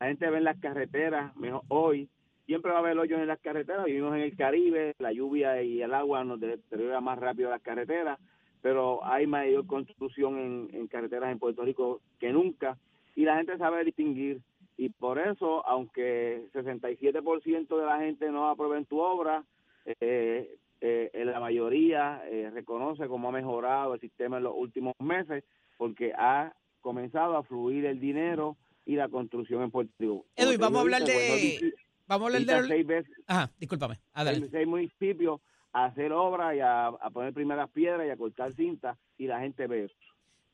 la 0.00 0.06
gente 0.06 0.30
ve 0.30 0.38
en 0.38 0.44
las 0.44 0.58
carreteras, 0.58 1.34
mejor 1.36 1.62
hoy, 1.68 2.08
siempre 2.46 2.70
va 2.70 2.78
a 2.78 2.80
haber 2.80 2.98
hoyos 2.98 3.20
en 3.20 3.26
las 3.26 3.40
carreteras, 3.40 3.84
vivimos 3.84 4.14
en 4.14 4.22
el 4.22 4.36
Caribe, 4.36 4.94
la 4.98 5.12
lluvia 5.12 5.62
y 5.62 5.82
el 5.82 5.94
agua 5.94 6.24
nos 6.24 6.40
deteriora 6.40 7.00
más 7.00 7.18
rápido 7.18 7.50
las 7.50 7.62
carreteras, 7.62 8.18
pero 8.60 9.04
hay 9.04 9.26
mayor 9.26 9.66
construcción 9.66 10.68
en, 10.72 10.86
carreteras 10.88 11.32
en 11.32 11.38
Puerto 11.38 11.62
Rico 11.62 12.00
que 12.18 12.32
nunca 12.32 12.76
y 13.14 13.24
la 13.24 13.36
gente 13.36 13.56
sabe 13.58 13.84
distinguir 13.84 14.40
y 14.76 14.88
por 14.88 15.18
eso, 15.18 15.66
aunque 15.66 16.48
67% 16.52 17.78
de 17.78 17.86
la 17.86 17.98
gente 18.00 18.30
no 18.30 18.48
aprueben 18.48 18.86
tu 18.86 18.98
obra, 18.98 19.44
eh, 19.84 20.56
eh, 20.86 21.10
la 21.24 21.40
mayoría 21.40 22.22
eh, 22.30 22.50
reconoce 22.52 23.08
cómo 23.08 23.28
ha 23.28 23.32
mejorado 23.32 23.94
el 23.94 24.00
sistema 24.00 24.36
en 24.36 24.44
los 24.44 24.54
últimos 24.54 24.94
meses 24.98 25.44
porque 25.78 26.12
ha 26.12 26.54
comenzado 26.80 27.36
a 27.36 27.42
fluir 27.42 27.86
el 27.86 27.98
dinero 28.00 28.58
y 28.84 28.96
la 28.96 29.08
construcción 29.08 29.62
en 29.62 29.70
Puerto 29.70 29.94
Rico. 29.98 30.26
Edwin, 30.36 30.60
vamos 30.60 30.78
a 30.78 30.82
hablar 30.82 31.04
de... 31.04 31.72
Vamos 32.06 32.34
a 32.34 32.36
hablar 32.36 32.62
de... 32.62 32.68
Seis 32.68 32.86
veces, 32.86 33.16
Ajá, 33.26 33.50
discúlpame. 33.58 33.98
Seis, 34.14 34.44
seis, 34.50 34.66
municipios 34.66 35.40
a 35.72 35.86
hacer 35.86 36.12
obra 36.12 36.54
y 36.54 36.60
a, 36.60 36.92
poner 37.12 37.32
primeras 37.32 37.70
piedras 37.70 38.06
y 38.06 38.10
a 38.10 38.16
cortar 38.18 38.52
cinta 38.52 38.98
y 39.16 39.26
la 39.26 39.40
gente 39.40 39.66
ve 39.66 39.84
eso. 39.84 39.94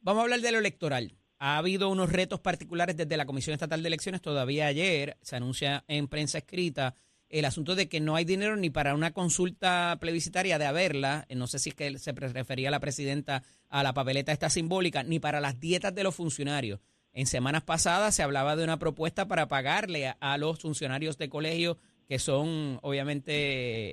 Vamos 0.01 0.21
a 0.21 0.25
hablar 0.25 0.41
de 0.41 0.53
lo 0.53 0.59
electoral. 0.59 1.13
Ha 1.41 1.59
habido 1.59 1.89
unos 1.89 2.13
retos 2.13 2.39
particulares 2.39 2.97
desde 2.97 3.17
la 3.17 3.27
Comisión 3.27 3.55
Estatal 3.55 3.83
de 3.83 3.89
Elecciones. 3.89 4.23
Todavía 4.23 4.67
ayer 4.67 5.17
se 5.23 5.35
anuncia 5.35 5.85
en 5.89 6.07
prensa 6.07 6.39
escrita 6.39 6.95
el 7.31 7.45
asunto 7.45 7.77
de 7.77 7.89
que 7.89 8.01
no 8.01 8.17
hay 8.17 8.25
dinero 8.25 8.57
ni 8.57 8.71
para 8.71 8.95
una 8.95 9.13
consulta 9.13 9.97
plebiscitaria 10.01 10.59
de 10.59 10.67
haberla. 10.67 11.27
No 11.35 11.47
sé 11.47 11.59
si 11.59 11.71
es 11.71 11.75
que 11.77 11.99
se 11.99 12.13
refería 12.13 12.71
la 12.71 12.81
presidenta 12.81 13.45
a 13.69 13.83
la 13.83 13.95
papeleta 13.95 14.33
esta 14.33 14.51
simbólica, 14.51 15.05
ni 15.05 15.21
para 15.21 15.41
las 15.41 15.61
dietas 15.61 15.95
de 15.95 16.03
los 16.03 16.15
funcionarios. 16.15 16.81
En 17.13 17.27
semanas 17.27 17.63
pasadas 17.63 18.15
se 18.15 18.23
hablaba 18.23 18.57
de 18.57 18.65
una 18.65 18.79
propuesta 18.79 19.27
para 19.27 19.49
pagarle 19.49 20.15
a, 20.19 20.39
los 20.39 20.61
funcionarios 20.61 21.19
de 21.19 21.29
colegio 21.29 21.79
que 22.09 22.19
son 22.19 22.81
obviamente, 22.83 23.33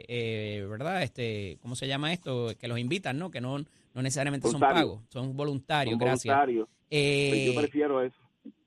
eh, 0.08 0.66
¿verdad? 0.66 1.04
Este, 1.04 1.60
¿Cómo 1.62 1.76
se 1.76 1.88
llama 1.88 2.14
esto? 2.14 2.52
Que 2.60 2.68
los 2.68 2.80
invitan, 2.80 3.20
¿no? 3.20 3.30
Que 3.30 3.42
no, 3.42 3.60
no 3.60 4.02
necesariamente 4.02 4.50
son 4.50 4.60
pagos, 4.60 5.02
son 5.10 5.38
voluntarios, 5.38 6.00
gracias. 6.00 6.36
Voluntarios. 6.36 6.68
Eh, 6.90 7.30
pues 7.30 7.46
yo 7.46 7.62
prefiero 7.62 8.02
eso. 8.02 8.20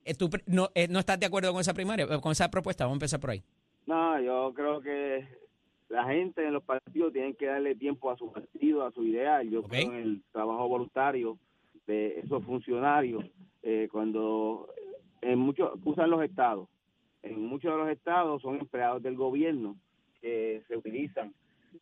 Eh, 0.04 0.14
¿Tú 0.14 0.30
no, 0.46 0.70
no 0.88 0.98
estás 1.00 1.18
de 1.18 1.26
acuerdo 1.26 1.52
con 1.52 1.60
esa 1.60 1.74
primaria, 1.74 2.06
con 2.20 2.30
esa 2.30 2.48
propuesta? 2.48 2.84
Vamos 2.84 2.94
a 2.94 2.98
empezar 2.98 3.18
por 3.18 3.30
ahí. 3.30 3.42
No, 3.86 4.20
yo 4.20 4.52
creo 4.54 4.80
que 4.80 5.26
la 5.88 6.04
gente 6.04 6.46
en 6.46 6.52
los 6.52 6.62
partidos 6.62 7.12
tienen 7.12 7.34
que 7.34 7.46
darle 7.46 7.74
tiempo 7.74 8.10
a 8.10 8.16
su 8.16 8.32
partido, 8.32 8.84
a 8.84 8.92
su 8.92 9.04
ideal. 9.04 9.48
Yo 9.50 9.62
creo 9.62 9.92
en 9.92 9.94
el 9.94 10.22
trabajo 10.32 10.68
voluntario 10.68 11.38
de 11.86 12.20
esos 12.20 12.44
funcionarios 12.44 13.24
eh, 13.62 13.88
cuando 13.90 14.68
en 15.20 15.38
muchos 15.38 15.72
usan 15.84 16.10
los 16.10 16.22
estados. 16.22 16.68
En 17.22 17.44
muchos 17.44 17.72
de 17.72 17.78
los 17.78 17.88
estados 17.90 18.40
son 18.40 18.60
empleados 18.60 19.02
del 19.02 19.16
gobierno 19.16 19.76
que 20.20 20.62
se 20.68 20.76
utilizan 20.76 21.34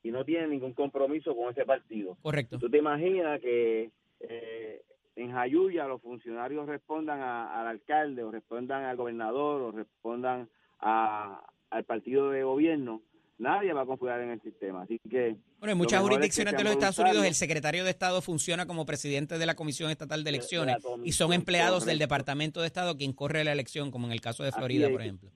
y 0.02 0.10
no 0.10 0.24
tienen 0.24 0.50
ningún 0.50 0.72
compromiso 0.72 1.36
con 1.36 1.50
ese 1.50 1.64
partido. 1.64 2.16
Correcto. 2.22 2.58
¿Tú 2.58 2.68
te 2.70 2.78
imaginas 2.78 3.40
que 3.40 3.90
eh, 4.20 4.82
en 5.16 5.32
Jayuya 5.32 5.86
los 5.86 6.00
funcionarios 6.00 6.66
respondan 6.66 7.20
al 7.20 7.66
alcalde 7.66 8.22
o 8.22 8.30
respondan 8.30 8.84
al 8.84 8.96
gobernador 8.96 9.62
o 9.62 9.72
respondan 9.72 10.48
a, 10.80 11.42
al 11.70 11.84
partido 11.84 12.30
de 12.30 12.42
gobierno? 12.42 13.02
nadie 13.38 13.72
va 13.72 13.82
a 13.82 13.86
confiar 13.86 14.20
en 14.20 14.30
el 14.30 14.40
sistema. 14.42 14.82
Así 14.82 15.00
que. 15.08 15.36
Bueno, 15.58 15.72
en 15.72 15.78
muchas 15.78 16.02
jurisdicciones 16.02 16.56
de 16.56 16.64
los 16.64 16.72
Estados 16.72 16.98
Unidos, 16.98 17.24
el 17.24 17.34
secretario 17.34 17.84
de 17.84 17.90
Estado 17.90 18.20
funciona 18.20 18.66
como 18.66 18.84
presidente 18.84 19.38
de 19.38 19.46
la 19.46 19.54
Comisión 19.54 19.90
Estatal 19.90 20.24
de 20.24 20.30
Elecciones 20.30 20.76
y 21.04 21.12
son 21.12 21.32
empleados 21.32 21.84
del 21.84 21.98
Departamento 21.98 22.60
de 22.60 22.66
Estado 22.66 22.96
quien 22.96 23.12
corre 23.12 23.44
la 23.44 23.52
elección, 23.52 23.90
como 23.90 24.06
en 24.06 24.12
el 24.12 24.20
caso 24.20 24.44
de 24.44 24.52
Florida, 24.52 24.88
por 24.90 25.00
ejemplo. 25.00 25.30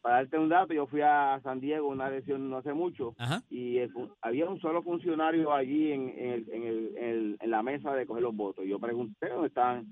Para 0.00 0.18
darte 0.18 0.38
un 0.38 0.48
dato, 0.48 0.72
yo 0.72 0.86
fui 0.86 1.00
a 1.00 1.40
San 1.42 1.58
Diego 1.58 1.88
una 1.88 2.06
elección 2.06 2.48
no 2.48 2.58
hace 2.58 2.72
mucho 2.72 3.16
y 3.50 3.78
había 4.20 4.48
un 4.48 4.60
solo 4.60 4.80
funcionario 4.82 5.52
allí 5.52 5.90
en, 5.90 6.14
en, 6.16 7.36
en, 7.40 7.50
la 7.50 7.62
mesa 7.64 7.92
de 7.92 8.06
coger 8.06 8.22
los 8.22 8.36
votos. 8.36 8.64
Yo 8.66 8.78
pregunté 8.78 9.28
dónde 9.28 9.48
estaban, 9.48 9.84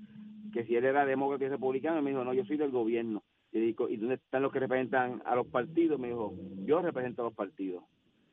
que 0.53 0.63
si 0.63 0.75
él 0.75 0.85
era 0.85 1.05
demócrata 1.05 1.43
y 1.43 1.49
republicano, 1.49 1.99
y 1.99 2.01
me 2.01 2.11
dijo, 2.11 2.23
no, 2.23 2.33
yo 2.33 2.45
soy 2.45 2.55
del 2.55 2.71
gobierno. 2.71 3.23
Y 3.55 3.61
digo, 3.61 3.87
¿y 3.87 3.95
dónde 3.95 4.15
están 4.15 4.41
los 4.41 4.51
que 4.51 4.59
representan 4.59 5.21
a 5.23 5.33
los 5.33 5.47
partidos? 5.47 5.97
Me 5.97 6.09
dijo, 6.09 6.33
yo 6.65 6.81
represento 6.81 7.21
a 7.21 7.25
los 7.25 7.33
partidos. 7.33 7.85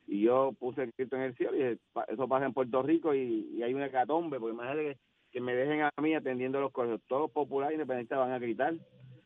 Y 0.09 0.23
yo 0.23 0.53
puse 0.59 0.83
escrito 0.83 1.15
en 1.15 1.23
el 1.23 1.37
cielo 1.37 1.55
y 1.55 1.59
dije, 1.59 1.79
eso 2.09 2.27
pasa 2.27 2.45
en 2.45 2.53
Puerto 2.53 2.83
Rico 2.83 3.15
y, 3.15 3.63
hay 3.63 3.73
una 3.73 3.87
hecatombe, 3.87 4.41
porque 4.41 4.55
imagínate 4.55 4.99
que, 5.31 5.41
me 5.41 5.55
dejen 5.55 5.83
a 5.83 5.93
mí 6.03 6.13
atendiendo 6.17 6.61
los 6.61 6.73
colegios. 6.73 7.03
Todos 7.07 7.23
los 7.23 7.31
populares 7.31 7.75
independientes 7.75 8.19
van 8.19 8.33
a 8.33 8.41
gritar, 8.41 8.75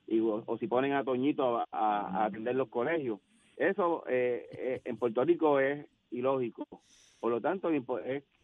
y, 0.06 0.20
o, 0.20 0.44
si 0.58 0.66
ponen 0.66 0.92
a 0.92 1.02
Toñito 1.02 1.64
a, 1.72 2.24
atender 2.26 2.56
los 2.56 2.68
colegios. 2.68 3.18
Eso 3.56 4.04
eh, 4.06 4.46
eh, 4.52 4.80
en 4.84 4.98
Puerto 4.98 5.24
Rico 5.24 5.60
es 5.60 5.86
ilógico. 6.10 6.66
Por 7.20 7.30
lo 7.30 7.40
tanto, 7.40 7.70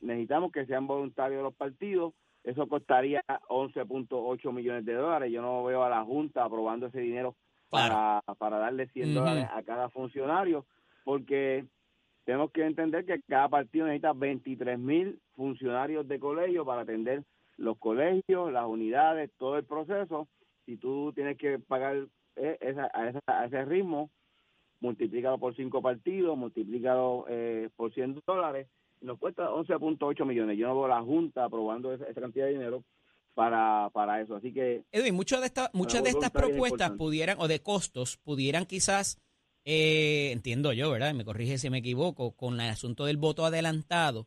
necesitamos 0.01 0.53
que 0.53 0.65
sean 0.65 0.87
voluntarios 0.87 1.43
los 1.43 1.55
partidos 1.55 2.15
eso 2.45 2.67
costaría 2.67 3.23
11.8 3.49 4.53
millones 4.53 4.85
de 4.85 4.95
dólares. 4.95 5.31
Yo 5.33 5.43
no 5.43 5.65
veo 5.65 5.85
a 5.85 5.91
la 5.91 6.05
Junta 6.05 6.45
aprobando 6.45 6.87
ese 6.87 7.01
dinero 7.01 7.37
para, 7.71 8.23
para 8.39 8.59
darle 8.59 8.89
100 8.89 9.15
dólares 9.15 9.49
a 9.53 9.63
cada 9.63 9.89
funcionario, 9.89 10.67
porque 11.05 11.65
tenemos 12.25 12.51
que 12.51 12.67
entender 12.67 13.05
que 13.05 13.21
cada 13.23 13.49
partido 13.49 13.87
necesita 13.87 14.13
23 14.13 14.79
mil 14.79 15.21
funcionarios 15.35 16.07
de 16.07 16.21
colegio 16.21 16.65
para 16.65 16.83
atender 16.83 17.25
los 17.57 17.79
colegios, 17.79 18.53
las 18.53 18.67
unidades, 18.67 19.31
todo 19.39 19.57
el 19.57 19.65
proceso. 19.65 20.29
Si 20.67 20.77
tú 20.77 21.13
tienes 21.15 21.39
que 21.39 21.59
pagar 21.59 22.07
eh, 22.37 22.59
esa, 22.61 22.91
a, 22.93 23.45
ese 23.47 23.65
ritmo, 23.65 24.11
multiplicado 24.81 25.39
por 25.39 25.55
cinco 25.55 25.81
partidos, 25.81 26.37
multiplicado 26.37 27.25
eh, 27.29 27.71
por 27.77 27.93
100 27.93 28.23
dólares, 28.27 28.69
nos 29.03 29.19
cuesta 29.19 29.51
11.8 29.51 30.25
millones. 30.25 30.59
Yo 30.59 30.69
no 30.69 30.79
veo 30.79 30.89
la 30.89 31.03
Junta 31.03 31.45
aprobando 31.45 31.93
esa, 31.93 32.07
cantidad 32.15 32.47
de 32.47 32.53
dinero 32.53 32.85
para, 33.35 33.91
para 33.91 34.21
eso. 34.21 34.37
Así 34.37 34.53
que... 34.53 34.85
Edwin, 34.93 35.15
muchas 35.15 35.41
de, 35.41 35.47
esta, 35.47 35.71
muchas 35.73 36.03
de 36.03 36.11
estas 36.11 36.31
propuestas 36.31 36.93
pudieran, 36.93 37.37
o 37.41 37.49
de 37.49 37.61
costos, 37.61 38.19
pudieran 38.19 38.67
quizás, 38.67 39.19
eh, 39.65 40.31
entiendo 40.33 40.73
yo, 40.73 40.91
¿verdad? 40.91 41.15
Me 41.15 41.25
corrige 41.25 41.59
si 41.59 41.71
me 41.71 41.79
equivoco, 41.79 42.33
con 42.33 42.61
el 42.61 42.71
asunto 42.71 43.05
del 43.05 43.17
voto 43.17 43.45
adelantado. 43.45 44.27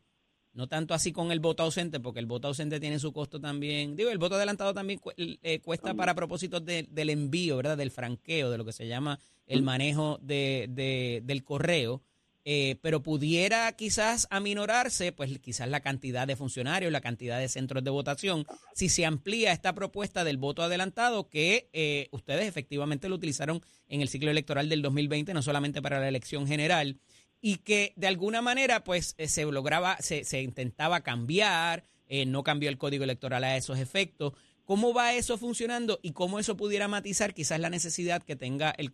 No 0.54 0.68
tanto 0.68 0.94
así 0.94 1.12
con 1.12 1.34
el 1.34 1.42
voto 1.42 1.64
ausente, 1.64 2.00
porque 2.00 2.22
el 2.22 2.28
voto 2.28 2.48
ausente 2.48 2.80
tiene 2.80 2.98
su 2.98 3.12
costo 3.12 3.42
también. 3.42 3.98
Digo, 3.98 4.10
el 4.10 4.18
voto 4.18 4.36
adelantado 4.36 4.74
también 4.74 5.02
eh, 5.18 5.60
cuesta 5.60 5.94
para 5.94 6.16
propósitos 6.16 6.64
del 6.64 7.10
envío, 7.10 7.58
¿verdad? 7.58 7.76
Del 7.76 7.92
franqueo, 7.92 8.50
de 8.50 8.58
lo 8.58 8.64
que 8.64 8.72
se 8.72 8.88
llama 8.88 9.20
el 9.48 9.64
manejo 9.64 10.18
de, 10.22 10.68
de, 10.70 11.22
del 11.26 11.44
correo. 11.44 12.02
Eh, 12.48 12.78
pero 12.84 13.02
pudiera 13.02 13.72
quizás 13.72 14.28
aminorarse, 14.30 15.12
pues 15.12 15.40
quizás 15.40 15.68
la 15.68 15.80
cantidad 15.80 16.28
de 16.28 16.36
funcionarios, 16.36 16.92
la 16.92 17.02
cantidad 17.02 17.40
de 17.40 17.50
centros 17.50 17.84
de 17.84 17.90
votación, 17.90 18.46
si 18.76 18.88
se 18.88 19.04
amplía 19.04 19.52
esta 19.52 19.74
propuesta 19.74 20.24
del 20.24 20.38
voto 20.38 20.62
adelantado 20.62 21.28
que 21.28 21.72
eh, 21.74 22.08
ustedes 22.12 22.46
efectivamente 22.46 23.10
lo 23.10 23.16
utilizaron 23.16 23.64
en 23.88 24.02
el 24.02 24.10
ciclo 24.10 24.30
electoral 24.30 24.70
del 24.70 24.84
2020, 24.84 25.34
no 25.34 25.42
solamente 25.42 25.82
para 25.82 26.00
la 26.00 26.08
elección 26.08 26.46
general, 26.46 27.00
y 27.42 27.58
que 27.58 27.94
de 27.96 28.06
alguna 28.06 28.44
manera 28.44 28.84
pues 28.84 29.16
eh, 29.18 29.28
se 29.28 29.44
lograba, 29.46 29.98
se, 30.00 30.24
se 30.24 30.44
intentaba 30.44 31.02
cambiar, 31.02 31.84
no 32.28 32.44
cambió 32.44 32.70
el 32.70 32.78
código 32.78 33.04
electoral 33.04 33.44
a 33.44 33.58
esos 33.58 33.80
efectos, 33.80 34.34
¿Cómo 34.66 34.94
va 34.94 35.14
eso 35.14 35.38
funcionando 35.38 36.00
y 36.02 36.14
cómo 36.14 36.40
eso 36.40 36.58
pudiera 36.58 36.88
matizar 36.88 37.34
quizás 37.34 37.60
la 37.60 37.70
necesidad 37.70 38.24
que 38.24 38.36
tenga 38.36 38.72
el, 38.72 38.92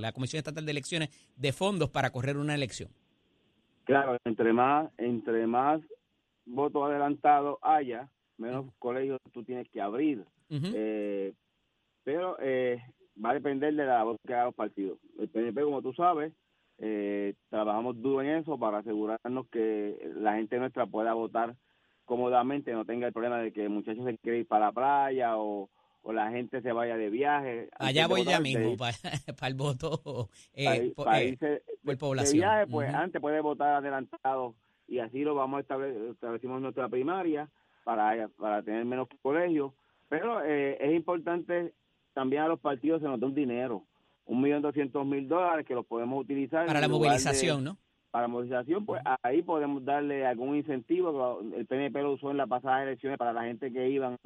la 0.00 0.12
Comisión 0.12 0.38
Estatal 0.38 0.64
de 0.64 0.70
Elecciones 0.70 1.10
de 1.36 1.52
fondos 1.52 1.90
para 1.90 2.10
correr 2.10 2.38
una 2.38 2.54
elección? 2.54 2.90
Claro, 3.84 4.16
entre 4.24 4.52
más, 4.52 4.90
entre 4.96 5.46
más 5.46 5.80
votos 6.46 6.88
adelantados 6.88 7.58
haya, 7.62 8.08
menos 8.38 8.66
colegios 8.78 9.18
tú 9.32 9.44
tienes 9.44 9.68
que 9.68 9.80
abrir. 9.80 10.24
Eh, 10.50 11.34
pero 12.04 12.36
eh, 12.40 12.82
va 13.22 13.30
a 13.30 13.34
depender 13.34 13.74
de 13.74 13.84
la 13.84 14.04
voz 14.04 14.16
que 14.26 14.32
haga 14.32 14.46
los 14.46 14.54
partidos. 14.54 14.98
El 15.18 15.28
PNP, 15.28 15.62
como 15.62 15.82
tú 15.82 15.92
sabes, 15.92 16.32
eh, 16.78 17.34
trabajamos 17.50 18.00
duro 18.00 18.22
en 18.22 18.28
eso 18.28 18.58
para 18.58 18.78
asegurarnos 18.78 19.48
que 19.48 20.12
la 20.16 20.36
gente 20.36 20.58
nuestra 20.58 20.86
pueda 20.86 21.12
votar 21.12 21.54
cómodamente, 22.08 22.72
no 22.72 22.86
tenga 22.86 23.06
el 23.06 23.12
problema 23.12 23.38
de 23.38 23.52
que 23.52 23.64
el 23.64 23.68
muchacho 23.68 24.02
se 24.02 24.16
quiere 24.18 24.38
ir 24.38 24.48
para 24.48 24.66
la 24.66 24.72
playa 24.72 25.36
o, 25.36 25.68
la 26.04 26.30
gente 26.30 26.62
se 26.62 26.72
vaya 26.72 26.96
de 26.96 27.10
viaje. 27.10 27.68
Allá 27.78 28.06
voy 28.06 28.24
ya 28.24 28.40
mismo 28.40 28.78
para, 28.78 28.96
el 29.46 29.54
voto 29.54 30.30
eh, 30.54 30.86
eh, 30.86 31.60
por 31.84 31.98
población. 31.98 32.38
viaje, 32.38 32.66
pues 32.66 32.94
antes 32.94 33.20
puede 33.20 33.42
votar 33.42 33.74
adelantado 33.74 34.54
y 34.86 35.00
así 35.00 35.20
lo 35.20 35.34
vamos 35.34 35.58
a 35.58 35.60
establecer, 35.60 36.00
establecimos 36.12 36.62
nuestra 36.62 36.88
primaria 36.88 37.50
para, 37.84 38.26
para 38.38 38.62
tener 38.62 38.86
menos 38.86 39.06
colegios, 39.20 39.74
pero 40.08 40.42
eh, 40.42 40.78
es 40.80 40.96
importante 40.96 41.74
también 42.14 42.40
a 42.40 42.48
los 42.48 42.58
partidos 42.58 43.02
se 43.02 43.06
nos 43.06 43.20
da 43.20 43.26
un 43.26 43.34
dinero, 43.34 43.84
un 44.24 44.40
millón 44.40 44.62
doscientos 44.62 45.04
mil 45.04 45.28
dólares 45.28 45.66
que 45.66 45.74
los 45.74 45.84
podemos 45.84 46.18
utilizar. 46.22 46.66
Para 46.66 46.80
la 46.80 46.88
movilización, 46.88 47.64
¿no? 47.64 47.76
Para 48.10 48.26
movilización, 48.26 48.86
pues 48.86 49.02
ahí 49.22 49.42
podemos 49.42 49.84
darle 49.84 50.26
algún 50.26 50.56
incentivo. 50.56 51.40
El 51.54 51.66
PNP 51.66 52.02
lo 52.02 52.12
usó 52.12 52.30
en 52.30 52.38
las 52.38 52.48
pasadas 52.48 52.82
elecciones 52.82 53.18
para 53.18 53.34
la 53.34 53.44
gente 53.44 53.70
que 53.70 53.90
iban 53.90 54.16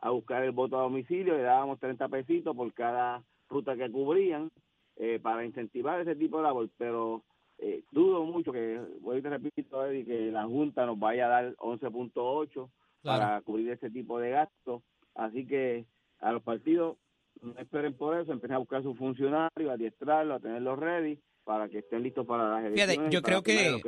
a 0.00 0.10
buscar 0.10 0.42
el 0.42 0.52
voto 0.52 0.78
a 0.78 0.82
domicilio, 0.82 1.36
le 1.36 1.42
dábamos 1.42 1.78
30 1.78 2.08
pesitos 2.08 2.56
por 2.56 2.72
cada 2.72 3.22
ruta 3.48 3.76
que 3.76 3.90
cubrían 3.90 4.50
eh, 4.96 5.18
para 5.22 5.44
incentivar 5.44 6.00
ese 6.00 6.16
tipo 6.16 6.38
de 6.38 6.44
labor, 6.44 6.68
pero 6.78 7.22
eh, 7.58 7.82
dudo 7.90 8.24
mucho 8.24 8.52
que, 8.52 8.80
voy 9.00 9.18
a 9.18 9.22
te 9.22 9.30
repito, 9.30 9.84
Eddie, 9.86 10.04
que 10.04 10.30
la 10.30 10.44
Junta 10.44 10.86
nos 10.86 10.98
vaya 10.98 11.26
a 11.26 11.28
dar 11.28 11.56
11.8 11.56 12.68
para 13.02 13.40
cubrir 13.42 13.70
ese 13.70 13.90
tipo 13.90 14.18
de 14.18 14.30
gastos. 14.30 14.82
Así 15.14 15.46
que 15.46 15.84
a 16.20 16.32
los 16.32 16.42
partidos 16.42 16.96
no 17.42 17.52
esperen 17.58 17.94
por 17.94 18.18
eso, 18.18 18.32
empiecen 18.32 18.56
a 18.56 18.60
buscar 18.60 18.82
sus 18.82 18.96
funcionarios, 18.96 19.70
a 19.70 19.72
adiestrarlos, 19.72 20.36
a 20.36 20.40
tenerlos 20.40 20.78
ready 20.78 21.18
para 21.44 21.68
que 21.68 21.78
estén 21.78 22.02
listos 22.02 22.26
para 22.26 22.48
las 22.48 22.64
elecciones. 22.64 22.96
Fíjate, 22.96 23.14
yo 23.14 23.22
creo 23.22 23.42
que, 23.42 23.80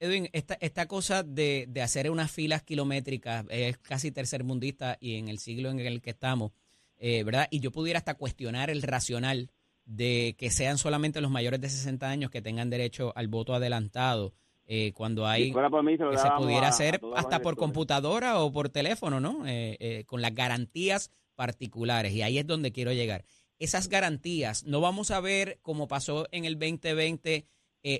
Edwin, 0.00 0.28
esta, 0.32 0.56
esta 0.60 0.86
cosa 0.86 1.22
de, 1.22 1.66
de 1.68 1.82
hacer 1.82 2.10
unas 2.10 2.30
filas 2.30 2.62
kilométricas 2.62 3.46
es 3.48 3.78
casi 3.78 4.12
tercermundista 4.12 4.96
y 5.00 5.16
en 5.16 5.28
el 5.28 5.38
siglo 5.38 5.70
en 5.70 5.80
el 5.80 6.00
que 6.02 6.10
estamos, 6.10 6.52
eh, 6.98 7.22
¿verdad? 7.24 7.48
Y 7.50 7.60
yo 7.60 7.70
pudiera 7.70 7.98
hasta 7.98 8.14
cuestionar 8.14 8.70
el 8.70 8.82
racional 8.82 9.50
de 9.84 10.36
que 10.38 10.50
sean 10.50 10.78
solamente 10.78 11.20
los 11.20 11.30
mayores 11.30 11.60
de 11.60 11.68
60 11.68 12.08
años 12.08 12.30
que 12.30 12.42
tengan 12.42 12.70
derecho 12.70 13.12
al 13.16 13.28
voto 13.28 13.54
adelantado. 13.54 14.32
Eh, 14.72 14.92
cuando 14.92 15.26
hay 15.26 15.52
que 15.52 16.16
se 16.16 16.30
pudiera 16.38 16.68
hacer 16.68 17.00
hasta 17.16 17.40
por 17.42 17.56
computadora 17.56 18.38
o 18.38 18.52
por 18.52 18.68
teléfono, 18.68 19.18
¿no? 19.18 19.44
Eh, 19.44 19.76
eh, 19.80 20.04
con 20.06 20.22
las 20.22 20.32
garantías 20.32 21.10
particulares. 21.34 22.12
Y 22.12 22.22
ahí 22.22 22.38
es 22.38 22.46
donde 22.46 22.70
quiero 22.70 22.92
llegar. 22.92 23.24
Esas 23.60 23.88
garantías, 23.88 24.64
no 24.64 24.80
vamos 24.80 25.12
a 25.12 25.20
ver 25.20 25.60
como 25.62 25.86
pasó 25.86 26.26
en 26.32 26.44
el 26.44 26.58
2020 26.58 27.46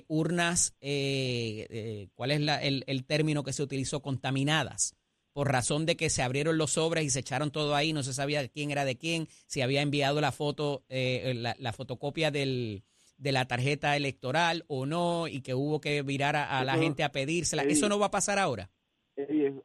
urnas, 0.07 0.75
¿cuál 0.79 2.31
es 2.31 2.41
la, 2.41 2.61
el, 2.61 2.83
el 2.87 3.05
término 3.05 3.43
que 3.43 3.53
se 3.53 3.63
utilizó? 3.63 4.01
Contaminadas 4.01 4.95
por 5.33 5.51
razón 5.51 5.85
de 5.85 5.95
que 5.95 6.09
se 6.09 6.21
abrieron 6.21 6.57
los 6.57 6.71
sobres 6.71 7.05
y 7.05 7.09
se 7.09 7.19
echaron 7.19 7.51
todo 7.51 7.75
ahí, 7.75 7.93
no 7.93 8.03
se 8.03 8.13
sabía 8.13 8.47
quién 8.49 8.71
era 8.71 8.85
de 8.85 8.97
quién, 8.97 9.27
si 9.47 9.61
había 9.61 9.81
enviado 9.81 10.21
la 10.21 10.31
foto, 10.31 10.83
eh, 10.89 11.33
la, 11.35 11.73
fotocopia 11.73 12.31
del, 12.31 12.83
de 13.17 13.31
la 13.31 13.45
tarjeta 13.45 13.95
electoral 13.95 14.65
o 14.67 14.85
no, 14.85 15.27
y 15.27 15.41
que 15.41 15.53
hubo 15.53 15.79
que 15.79 16.01
virar 16.01 16.35
a, 16.35 16.63
la 16.65 16.77
gente 16.77 17.03
a 17.03 17.11
pedírsela. 17.11 17.63
¿Eso 17.63 17.87
no 17.87 17.99
va 17.99 18.07
a 18.07 18.11
pasar 18.11 18.39
ahora? 18.39 18.69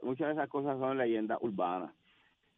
muchas 0.03 0.29
de 0.29 0.33
esas 0.35 0.49
cosas 0.49 0.79
son 0.79 0.99
leyendas 0.99 1.39
urbanas. 1.41 1.91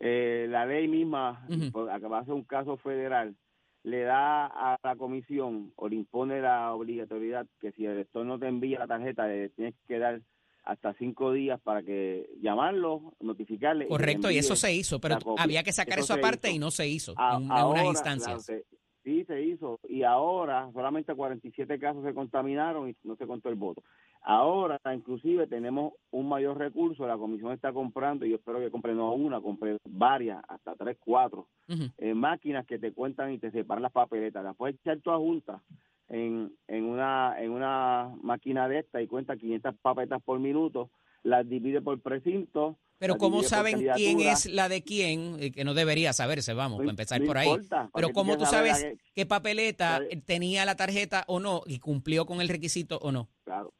Eh, 0.00 0.47
la 0.49 0.64
ley 0.64 0.87
misma, 0.87 1.45
uh 1.49 1.88
a 1.88 2.25
ser 2.25 2.35
un 2.35 2.45
caso 2.45 2.76
federal, 2.76 3.35
le 3.83 4.02
da 4.02 4.47
a 4.47 4.78
la 4.83 4.97
comisión 4.97 5.73
o 5.76 5.88
le 5.88 5.97
impone 5.97 6.40
la 6.40 6.73
obligatoriedad 6.75 7.47
que 7.61 7.73
si 7.73 7.85
el 7.85 7.93
elector 7.93 8.25
no 8.25 8.38
te 8.38 8.47
envía 8.47 8.81
la 8.81 8.87
tarjeta, 8.87 9.26
le 9.26 9.49
tienes 9.50 9.75
que 9.87 9.99
dar 9.99 10.21
hasta 10.64 10.93
cinco 10.95 11.33
días 11.33 11.59
para 11.61 11.83
que 11.83 12.28
llamarlo, 12.43 13.14
notificarle. 13.21 13.88
Correcto, 13.88 14.31
y, 14.31 14.38
eso 14.38 14.55
se 14.55 14.75
hizo, 14.75 15.00
pero 15.00 15.19
había 15.38 15.62
que 15.62 15.73
sacar 15.73 15.99
eso, 15.99 16.14
aparte 16.14 16.50
y 16.50 16.59
no 16.59 16.71
se 16.71 16.87
hizo 16.87 17.14
en, 17.19 17.45
unas 17.45 17.85
instancias. 17.87 18.52
sí, 19.02 19.25
se 19.25 19.43
hizo, 19.43 19.81
y 19.88 20.02
ahora 20.02 20.71
solamente 20.73 21.14
47 21.14 21.78
casos 21.78 22.05
se 22.05 22.12
contaminaron 22.12 22.90
y 22.90 22.97
no 23.02 23.17
se 23.17 23.26
contó 23.26 23.49
el 23.49 23.55
voto. 23.55 23.83
Ahora, 24.30 24.78
inclusive, 24.94 25.47
tenemos 25.47 25.94
un 26.11 26.28
mayor 26.28 26.58
recurso, 26.58 27.06
la 27.06 27.16
comisión 27.16 27.50
está 27.52 27.73
comprando, 27.73 28.26
y 28.26 28.28
yo 28.28 28.37
espero 28.37 28.61
que 28.61 28.70
compre 28.70 28.94
no 28.94 29.14
una, 29.14 29.40
compre 29.40 29.79
varias, 29.88 30.44
hasta 30.48 30.74
tres, 30.74 30.98
cuatro, 31.00 31.48
eh, 31.96 32.12
máquinas 32.12 32.66
que 32.66 32.79
te 32.79 32.92
cuentan 32.92 33.33
y 33.33 33.38
te 33.38 33.50
separan 33.50 33.85
las 33.85 33.92
papeletas. 33.92 34.44
Las 34.44 34.55
puedes 34.55 34.76
echar 34.76 35.00
tu 35.00 35.11
junta 35.12 35.62
en, 36.11 36.53
en, 36.66 36.85
una, 36.85 37.37
en 37.38 37.53
una 37.53 38.14
máquina 38.20 38.68
de 38.68 38.81
esta 38.81 39.00
y 39.00 39.07
cuenta 39.07 39.35
500 39.35 39.76
papetas 39.81 40.22
por 40.22 40.38
minuto, 40.38 40.90
las 41.22 41.48
divide 41.48 41.81
por 41.81 41.98
precinto. 42.03 42.76
Pero 42.98 43.16
¿cómo 43.16 43.42
saben 43.42 43.88
quién 43.94 44.20
es 44.20 44.44
la 44.44 44.68
de 44.68 44.83
quién? 44.83 45.37
Eh, 45.40 45.53
que 45.53 45.64
no 45.64 45.72
debería 45.72 46.12
saberse, 46.12 46.53
vamos, 46.53 46.81
para 46.81 46.90
empezar 46.90 47.24
por 47.24 47.38
ahí. 47.38 47.48
Pero 47.94 48.11
¿cómo 48.11 48.37
tú 48.37 48.44
sabes 48.44 48.88
qué 49.14 49.24
papeleta 49.24 50.03
tenía 50.26 50.66
la 50.66 50.76
tarjeta 50.76 51.24
o 51.29 51.40
no 51.40 51.62
y 51.64 51.79
cumplió 51.79 52.26
con 52.26 52.42
el 52.42 52.50
requisito 52.50 52.98
o 52.98 53.11
no? 53.11 53.31
Claro, 53.44 53.72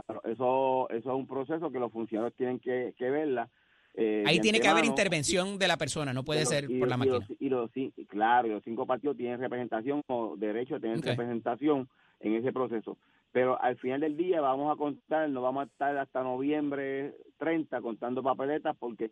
claro. 0.00 0.22
Eso, 0.24 0.88
eso 0.90 1.10
es 1.10 1.16
un 1.16 1.26
proceso 1.26 1.70
que 1.70 1.78
los 1.78 1.92
funcionarios 1.92 2.34
tienen 2.36 2.58
que, 2.58 2.94
que 2.96 3.10
verla 3.10 3.50
eh, 3.94 4.24
Ahí 4.26 4.40
tiene 4.40 4.60
que 4.60 4.68
haber 4.68 4.84
intervención 4.84 5.58
de 5.58 5.68
la 5.68 5.76
persona, 5.76 6.12
no 6.14 6.24
puede 6.24 6.46
ser 6.46 6.66
por 6.78 6.88
la 6.88 6.96
máquina. 6.96 7.26
Y 7.38 7.48
los, 7.48 7.70
claro, 8.08 8.48
los 8.48 8.64
cinco 8.64 8.86
partidos 8.86 9.16
tienen 9.16 9.38
representación 9.38 10.02
o 10.06 10.34
derecho 10.36 10.76
a 10.76 10.80
tener 10.80 11.00
representación 11.00 11.88
en 12.20 12.34
ese 12.34 12.52
proceso. 12.52 12.96
Pero 13.32 13.60
al 13.60 13.76
final 13.76 14.00
del 14.00 14.16
día 14.16 14.40
vamos 14.40 14.72
a 14.72 14.76
contar, 14.76 15.28
no 15.28 15.42
vamos 15.42 15.64
a 15.64 15.66
estar 15.66 15.96
hasta 15.98 16.22
noviembre 16.22 17.14
30 17.38 17.80
contando 17.80 18.22
papeletas 18.22 18.76
porque 18.78 19.10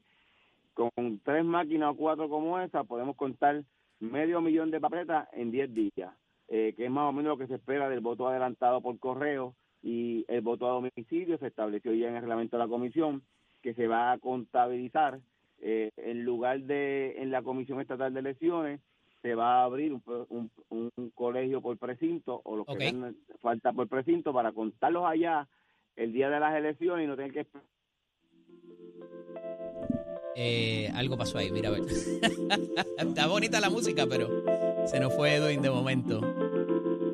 con 0.74 1.20
tres 1.24 1.44
máquinas 1.44 1.90
o 1.90 1.96
cuatro 1.96 2.28
como 2.28 2.58
esa 2.58 2.84
podemos 2.84 3.16
contar 3.16 3.62
medio 3.98 4.40
millón 4.40 4.70
de 4.70 4.80
papeletas 4.80 5.28
en 5.32 5.50
10 5.50 5.74
días, 5.74 6.14
eh, 6.48 6.72
que 6.74 6.86
es 6.86 6.90
más 6.90 7.08
o 7.08 7.12
menos 7.12 7.30
lo 7.30 7.38
que 7.38 7.48
se 7.48 7.56
espera 7.56 7.88
del 7.90 8.00
voto 8.00 8.28
adelantado 8.28 8.80
por 8.80 8.98
correo 8.98 9.54
y 9.82 10.24
el 10.28 10.40
voto 10.42 10.66
a 10.66 10.72
domicilio 10.72 11.38
se 11.38 11.46
estableció 11.46 11.92
ya 11.94 12.08
en 12.08 12.16
el 12.16 12.20
reglamento 12.20 12.56
de 12.56 12.64
la 12.64 12.68
comisión 12.68 13.22
que 13.62 13.74
se 13.74 13.86
va 13.86 14.12
a 14.12 14.18
contabilizar 14.18 15.20
eh, 15.60 15.90
en 15.96 16.24
lugar 16.24 16.60
de 16.60 17.16
en 17.18 17.30
la 17.30 17.42
Comisión 17.42 17.80
Estatal 17.80 18.14
de 18.14 18.20
Elecciones 18.20 18.80
se 19.20 19.34
va 19.34 19.60
a 19.60 19.64
abrir 19.64 19.92
un, 19.92 20.50
un, 20.70 21.10
colegio 21.14 21.60
por 21.60 21.76
precinto 21.76 22.40
o 22.44 22.56
lo 22.56 22.64
que 22.64 23.12
falta 23.42 23.72
por 23.72 23.86
precinto 23.86 24.32
para 24.32 24.52
contarlos 24.52 25.04
allá 25.04 25.46
el 25.96 26.12
día 26.12 26.30
de 26.30 26.40
las 26.40 26.56
elecciones 26.56 27.04
y 27.04 27.06
no 27.06 27.16
tener 27.16 27.32
que 27.32 27.46
eh, 30.36 30.90
algo 30.94 31.18
pasó 31.18 31.38
ahí, 31.38 31.50
mira 31.50 31.68
a 31.68 31.72
ver. 31.72 31.82
Está 32.98 33.26
bonita 33.26 33.60
la 33.60 33.68
música, 33.68 34.06
pero 34.08 34.28
se 34.86 35.00
nos 35.00 35.14
fue 35.14 35.34
Edwin 35.34 35.60
de 35.60 35.70
momento. 35.70 36.20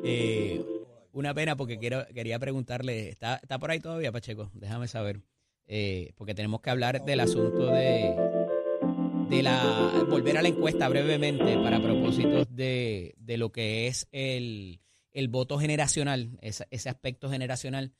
Eh, 0.03 0.63
una 1.17 1.33
pena 1.33 1.57
porque 1.57 1.79
quiero, 1.79 2.05
quería 2.13 2.37
preguntarle, 2.37 3.09
¿está, 3.09 3.39
¿está 3.41 3.57
por 3.57 3.71
ahí 3.71 3.79
todavía, 3.79 4.11
Pacheco? 4.11 4.51
Déjame 4.53 4.87
saber. 4.87 5.21
Eh, 5.65 6.13
porque 6.15 6.33
tenemos 6.33 6.61
que 6.61 6.69
hablar 6.69 7.03
del 7.03 7.19
asunto 7.19 7.67
de, 7.67 8.15
de 9.29 9.43
la 9.43 10.05
volver 10.09 10.37
a 10.37 10.41
la 10.41 10.47
encuesta 10.47 10.87
brevemente 10.87 11.57
para 11.57 11.81
propósitos 11.81 12.47
de, 12.55 13.15
de 13.17 13.37
lo 13.37 13.51
que 13.51 13.87
es 13.87 14.07
el, 14.11 14.79
el 15.11 15.27
voto 15.27 15.59
generacional, 15.59 16.37
ese, 16.41 16.89
aspecto 16.89 17.29
generacional 17.29 17.91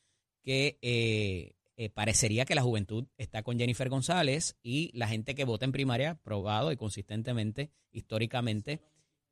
que 0.42 0.78
eh, 0.80 1.56
eh, 1.76 1.90
parecería 1.90 2.46
que 2.46 2.54
la 2.54 2.62
juventud 2.62 3.06
está 3.18 3.42
con 3.42 3.58
Jennifer 3.58 3.88
González 3.90 4.56
y 4.62 4.90
la 4.96 5.08
gente 5.08 5.34
que 5.34 5.44
vota 5.44 5.66
en 5.66 5.72
primaria, 5.72 6.14
probado 6.22 6.72
y 6.72 6.76
consistentemente, 6.76 7.70
históricamente, 7.92 8.80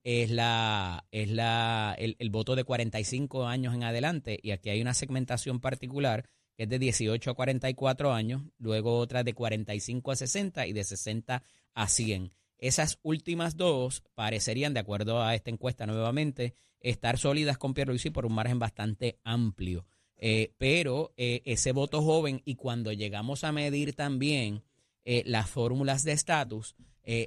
es 0.07 0.31
la 0.31 1.05
es 1.11 1.29
la 1.29 1.97
el, 1.99 2.14
el 2.21 2.31
voto 2.31 2.55
de 2.55 2.62
45 2.62 3.45
años 3.45 3.75
en 3.75 3.83
adelante 3.83 4.38
y 4.40 4.53
aquí 4.53 4.71
hay 4.71 4.81
una 4.81 4.95
segmentación 4.95 5.59
particular 5.59 6.29
que 6.57 6.62
es 6.62 6.69
de 6.69 6.79
18 6.79 7.29
a 7.29 7.35
44 7.35 8.12
años, 8.12 8.42
luego 8.57 8.99
otra 8.99 9.25
de 9.25 9.35
45 9.35 10.12
a 10.12 10.16
60 10.16 10.66
y 10.69 10.73
de 10.73 10.85
60 10.85 11.42
a 11.75 11.88
100. 11.88 12.33
Esas 12.59 13.01
últimas 13.03 13.57
dos 13.57 14.05
parecerían, 14.14 14.75
de 14.75 14.81
acuerdo 14.81 15.25
a 15.25 15.35
esta 15.35 15.51
encuesta 15.51 15.87
nuevamente, 15.87 16.55
estar 16.79 17.19
sólidas 17.19 17.59
con 17.59 17.75
Pierluisi 17.75 18.11
por 18.11 18.27
un 18.27 18.33
margen 18.33 18.61
bastante 18.61 19.19
amplio. 19.25 19.87
Eh, 20.19 20.55
pero 20.57 21.14
eh, 21.16 21.42
ese 21.45 21.73
voto 21.73 22.01
joven 22.01 22.42
y 22.45 22.55
cuando 22.55 22.92
llegamos 22.92 23.42
a 23.42 23.51
medir 23.51 23.95
también 23.95 24.62
eh, 25.05 25.25
las 25.27 25.51
fórmulas 25.51 26.05
de 26.05 26.12
estatus, 26.12 26.77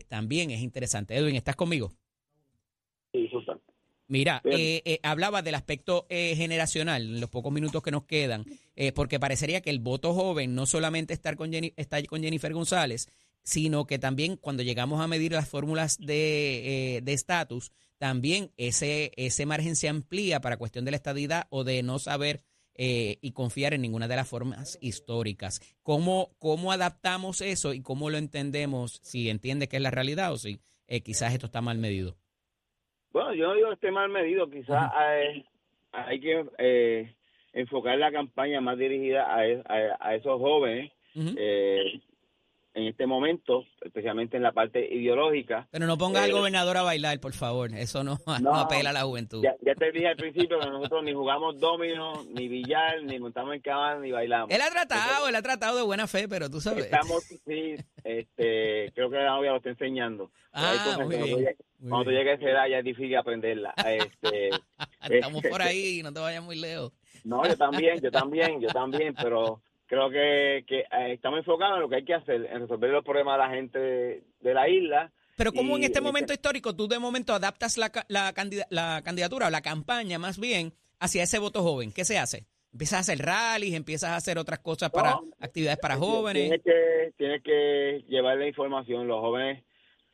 también 0.10 0.52
es 0.52 0.62
interesante. 0.62 1.16
Edwin, 1.16 1.38
¿estás 1.38 1.56
conmigo? 1.56 1.94
Mira, 4.10 4.42
eh, 4.44 4.82
eh, 4.86 5.00
hablaba 5.04 5.44
del 5.44 5.54
aspecto 5.54 6.08
eh, 6.10 6.36
generacional 6.36 7.04
en 7.04 7.22
los 7.22 7.30
pocos 7.30 7.54
minutos 7.54 7.84
que 7.84 7.92
nos 7.92 8.06
quedan, 8.06 8.44
porque 8.96 9.20
parecería 9.20 9.62
que 9.62 9.70
el 9.70 9.80
voto 9.80 10.14
joven 10.14 10.56
no 10.56 10.66
solamente 10.66 11.14
estar 11.14 11.36
con 11.36 11.54
está 11.54 12.02
con 12.04 12.24
Jennifer 12.24 12.52
González, 12.52 13.08
sino 13.44 13.86
que 13.86 14.00
también 14.00 14.38
cuando 14.38 14.64
llegamos 14.64 15.00
a 15.02 15.08
medir 15.08 15.34
las 15.34 15.48
fórmulas 15.48 15.98
de 16.00 17.04
estatus, 17.06 17.72
también 17.98 18.52
ese, 18.58 19.12
ese 19.16 19.46
margen 19.46 19.76
se 19.76 19.90
amplía 19.90 20.40
para 20.40 20.58
cuestión 20.58 20.86
de 20.86 20.92
la 20.92 20.98
estadidad 20.98 21.46
o 21.50 21.64
de 21.64 21.84
no 21.84 22.00
saber 22.00 22.42
y 22.74 23.32
confiar 23.34 23.74
en 23.74 23.82
ninguna 23.82 24.08
de 24.08 24.16
las 24.16 24.28
formas 24.28 24.80
históricas. 24.82 25.62
¿Cómo, 25.84 26.32
¿Cómo 26.40 26.72
adaptamos 26.72 27.42
eso 27.42 27.74
y 27.74 27.82
cómo 27.82 28.10
lo 28.10 28.18
entendemos? 28.18 29.02
Si 29.04 29.30
entiende 29.30 29.68
que 29.68 29.76
es 29.76 29.84
la 29.84 29.92
realidad 29.92 30.32
o 30.32 30.38
si 30.38 30.62
quizás 31.04 31.34
esto 31.34 31.48
está 31.48 31.62
mal 31.62 31.78
medido. 31.78 32.19
Bueno, 33.12 33.34
yo 33.34 33.48
no 33.48 33.54
digo 33.56 33.68
que 33.70 33.74
esté 33.74 33.92
mal 33.92 34.10
medido, 34.10 34.50
quizás 34.50 34.92
hay, 34.94 36.20
que 36.20 36.46
eh, 36.58 37.16
enfocar 37.54 37.98
la 37.98 38.12
campaña 38.12 38.62
más 38.62 38.78
dirigida 38.78 39.26
a, 39.26 39.40
a, 40.00 40.16
esos 40.16 40.40
jóvenes. 40.40 40.92
eh, 41.16 42.02
en 42.74 42.88
este 42.88 43.06
momento, 43.06 43.66
especialmente 43.82 44.38
en 44.38 44.44
la 44.44 44.52
parte 44.52 44.80
ideológica. 44.94 45.68
Pero 45.72 45.88
no 45.88 45.98
pongas 45.98 46.24
al 46.24 46.30
eh, 46.30 46.34
gobernador 46.34 46.78
a 46.78 46.82
bailar, 46.84 47.20
por 47.20 47.34
favor. 47.34 47.74
Eso 47.74 48.04
no, 48.04 48.18
apela 48.54 48.92
a 48.92 48.94
la 48.94 49.04
juventud. 49.04 49.44
Ya, 49.44 49.76
te 49.76 49.92
dije 49.92 50.08
al 50.08 50.16
principio 50.16 50.60
que 50.60 50.70
nosotros 50.70 51.04
ni 51.04 51.14
jugamos 51.14 51.60
domino, 51.60 52.24
ni 52.30 52.48
billar, 52.48 53.04
ni 53.04 53.20
montamos 53.20 53.56
en 53.56 53.62
cama, 53.62 53.96
ni 53.96 54.12
bailamos. 54.12 54.52
Él 54.52 54.62
ha 54.62 54.70
tratado, 54.70 55.28
él 55.28 55.36
ha 55.36 55.42
tratado 55.42 55.78
de 55.78 55.84
buena 55.84 56.08
fe, 56.08 56.28
pero 56.28 56.50
tú 56.50 56.62
sabes. 56.62 56.86
Estamos, 56.86 57.24
sí, 57.46 57.76
este, 58.04 58.92
creo 58.94 59.10
que 59.10 59.18
la 59.18 59.32
novia 59.32 59.52
lo 59.52 59.58
está 59.58 59.70
enseñando. 59.70 60.32
Ah, 60.52 60.98
muy 61.04 61.18
bien. 61.18 61.56
Cuando 61.88 62.06
tú 62.06 62.12
llegues 62.12 62.34
a 62.34 62.42
esa 62.42 62.50
edad 62.50 62.68
ya 62.68 62.80
es 62.80 62.86
difícil 62.86 63.16
aprenderla. 63.18 63.74
Este, 63.90 64.50
Estamos 65.10 65.42
por 65.44 65.62
ahí, 65.62 66.02
no 66.04 66.14
te 66.14 66.20
vayas 66.20 66.44
muy 66.44 66.58
lejos. 66.58 66.92
No, 67.24 67.46
yo 67.46 67.58
también, 67.58 68.00
yo 68.00 68.12
también, 68.12 68.62
yo 68.62 68.70
también, 68.70 69.14
pero 69.16 69.62
creo 69.90 70.10
que, 70.12 70.64
que 70.68 70.80
eh, 70.82 71.14
estamos 71.14 71.40
enfocados 71.40 71.76
en 71.76 71.82
lo 71.82 71.90
que 71.90 71.96
hay 71.96 72.06
que 72.06 72.14
hacer, 72.14 72.46
en 72.46 72.62
resolver 72.62 72.92
los 72.92 73.04
problemas 73.04 73.34
de 73.34 73.44
la 73.44 73.50
gente 73.50 73.80
de, 73.80 74.54
la 74.54 74.70
isla. 74.70 75.12
Pero 75.36 75.52
¿cómo 75.52 75.76
en 75.78 75.84
este 75.84 76.00
momento 76.00 76.32
histórico 76.32 76.76
tú 76.76 76.88
de 76.88 77.00
momento 77.00 77.34
adaptas 77.34 77.78
la, 77.78 77.92
la, 78.08 78.34
la 78.70 79.02
candidatura 79.04 79.48
o 79.48 79.50
la 79.50 79.62
campaña 79.62 80.20
más 80.20 80.40
bien 80.40 80.74
hacia 81.00 81.24
ese 81.24 81.40
voto 81.40 81.64
joven? 81.64 81.92
¿Qué 81.92 82.06
se 82.06 82.20
hace? 82.20 82.46
¿Empiezas 82.72 82.98
a 82.98 83.00
hacer 83.00 83.26
rallies? 83.26 83.74
¿Empiezas 83.74 84.12
a 84.12 84.16
hacer 84.18 84.38
otras 84.38 84.60
cosas 84.60 84.92
para 84.92 85.18
actividades 85.40 85.80
para 85.80 85.96
jóvenes? 85.96 86.44
Tienes 86.44 86.64
que, 86.64 87.14
tienes 87.18 87.42
que 87.42 88.06
llevar 88.08 88.38
la 88.38 88.48
información, 88.48 89.08
los 89.08 89.20
jóvenes, 89.22 89.64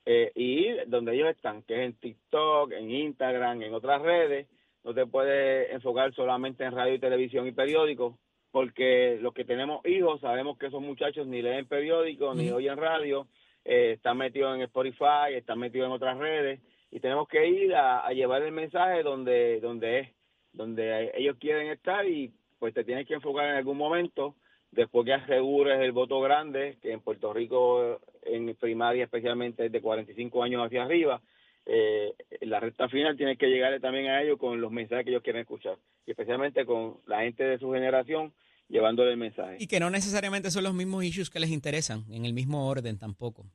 eh, 0.05 0.31
y 0.35 0.67
ir 0.67 0.83
donde 0.87 1.15
ellos 1.15 1.29
están, 1.29 1.63
que 1.63 1.73
es 1.73 1.81
en 1.81 1.93
TikTok, 1.95 2.71
en 2.71 2.91
Instagram, 2.91 3.61
en 3.61 3.73
otras 3.73 4.01
redes. 4.01 4.47
No 4.85 4.93
te 4.93 5.05
puedes 5.05 5.69
enfocar 5.73 6.13
solamente 6.13 6.63
en 6.63 6.73
radio 6.73 6.93
y 6.93 6.99
televisión 6.99 7.45
y 7.45 7.51
periódicos, 7.51 8.15
porque 8.55 9.17
los 9.19 9.33
que 9.33 9.43
tenemos 9.43 9.85
hijos 9.85 10.21
sabemos 10.21 10.57
que 10.57 10.67
esos 10.67 10.81
muchachos 10.81 11.27
ni 11.27 11.41
leen 11.41 11.65
periódicos 11.65 12.37
ni 12.37 12.51
oyen 12.51 12.77
radio, 12.77 13.27
eh, 13.65 13.91
están 13.97 14.17
metidos 14.17 14.55
en 14.55 14.61
Spotify, 14.61 15.33
están 15.33 15.59
metidos 15.59 15.87
en 15.87 15.91
otras 15.91 16.17
redes 16.17 16.61
y 16.89 17.01
tenemos 17.01 17.27
que 17.27 17.45
ir 17.49 17.75
a, 17.75 18.09
llevar 18.13 18.43
el 18.43 18.53
mensaje 18.53 19.03
donde 19.03 19.59
donde 19.59 19.99
es, 19.99 20.09
donde 20.53 21.11
ellos 21.15 21.35
quieren 21.37 21.67
estar 21.67 22.07
y 22.07 22.31
pues 22.57 22.73
te 22.73 22.85
tienes 22.85 23.05
que 23.05 23.15
enfocar 23.15 23.49
en 23.49 23.55
algún 23.57 23.75
momento 23.75 24.35
después 24.71 25.05
que 25.05 25.15
asegures 25.15 25.81
el 25.81 25.91
voto 25.91 26.21
grande, 26.21 26.77
que 26.81 26.93
en 26.93 27.01
Puerto 27.01 27.33
Rico 27.33 27.99
en 28.21 28.55
primaria 28.55 29.03
especialmente 29.03 29.65
es 29.65 29.71
de 29.73 29.81
45 29.81 30.43
años 30.43 30.65
hacia 30.65 30.83
arriba, 30.83 31.21
eh, 31.65 32.13
la 32.39 32.61
recta 32.61 32.87
final 32.87 33.17
tienes 33.17 33.37
que 33.37 33.49
llegarle 33.49 33.81
también 33.81 34.07
a 34.07 34.21
ellos 34.21 34.39
con 34.39 34.61
los 34.61 34.71
mensajes 34.71 35.03
que 35.03 35.11
ellos 35.11 35.23
quieren 35.23 35.41
escuchar, 35.41 35.77
y 36.05 36.11
especialmente 36.11 36.65
con 36.65 36.99
la 37.05 37.19
gente 37.23 37.43
de 37.43 37.57
su 37.57 37.73
generación 37.73 38.31
llevándole 38.67 39.11
el 39.11 39.17
mensaje. 39.17 39.57
Y 39.59 39.67
que 39.67 39.79
no 39.79 39.89
necesariamente 39.89 40.51
son 40.51 40.63
los 40.63 40.73
mismos 40.73 41.03
issues 41.03 41.29
que 41.29 41.39
les 41.39 41.49
interesan, 41.49 42.05
en 42.09 42.25
el 42.25 42.33
mismo 42.33 42.67
orden 42.67 42.97
tampoco. 42.97 43.45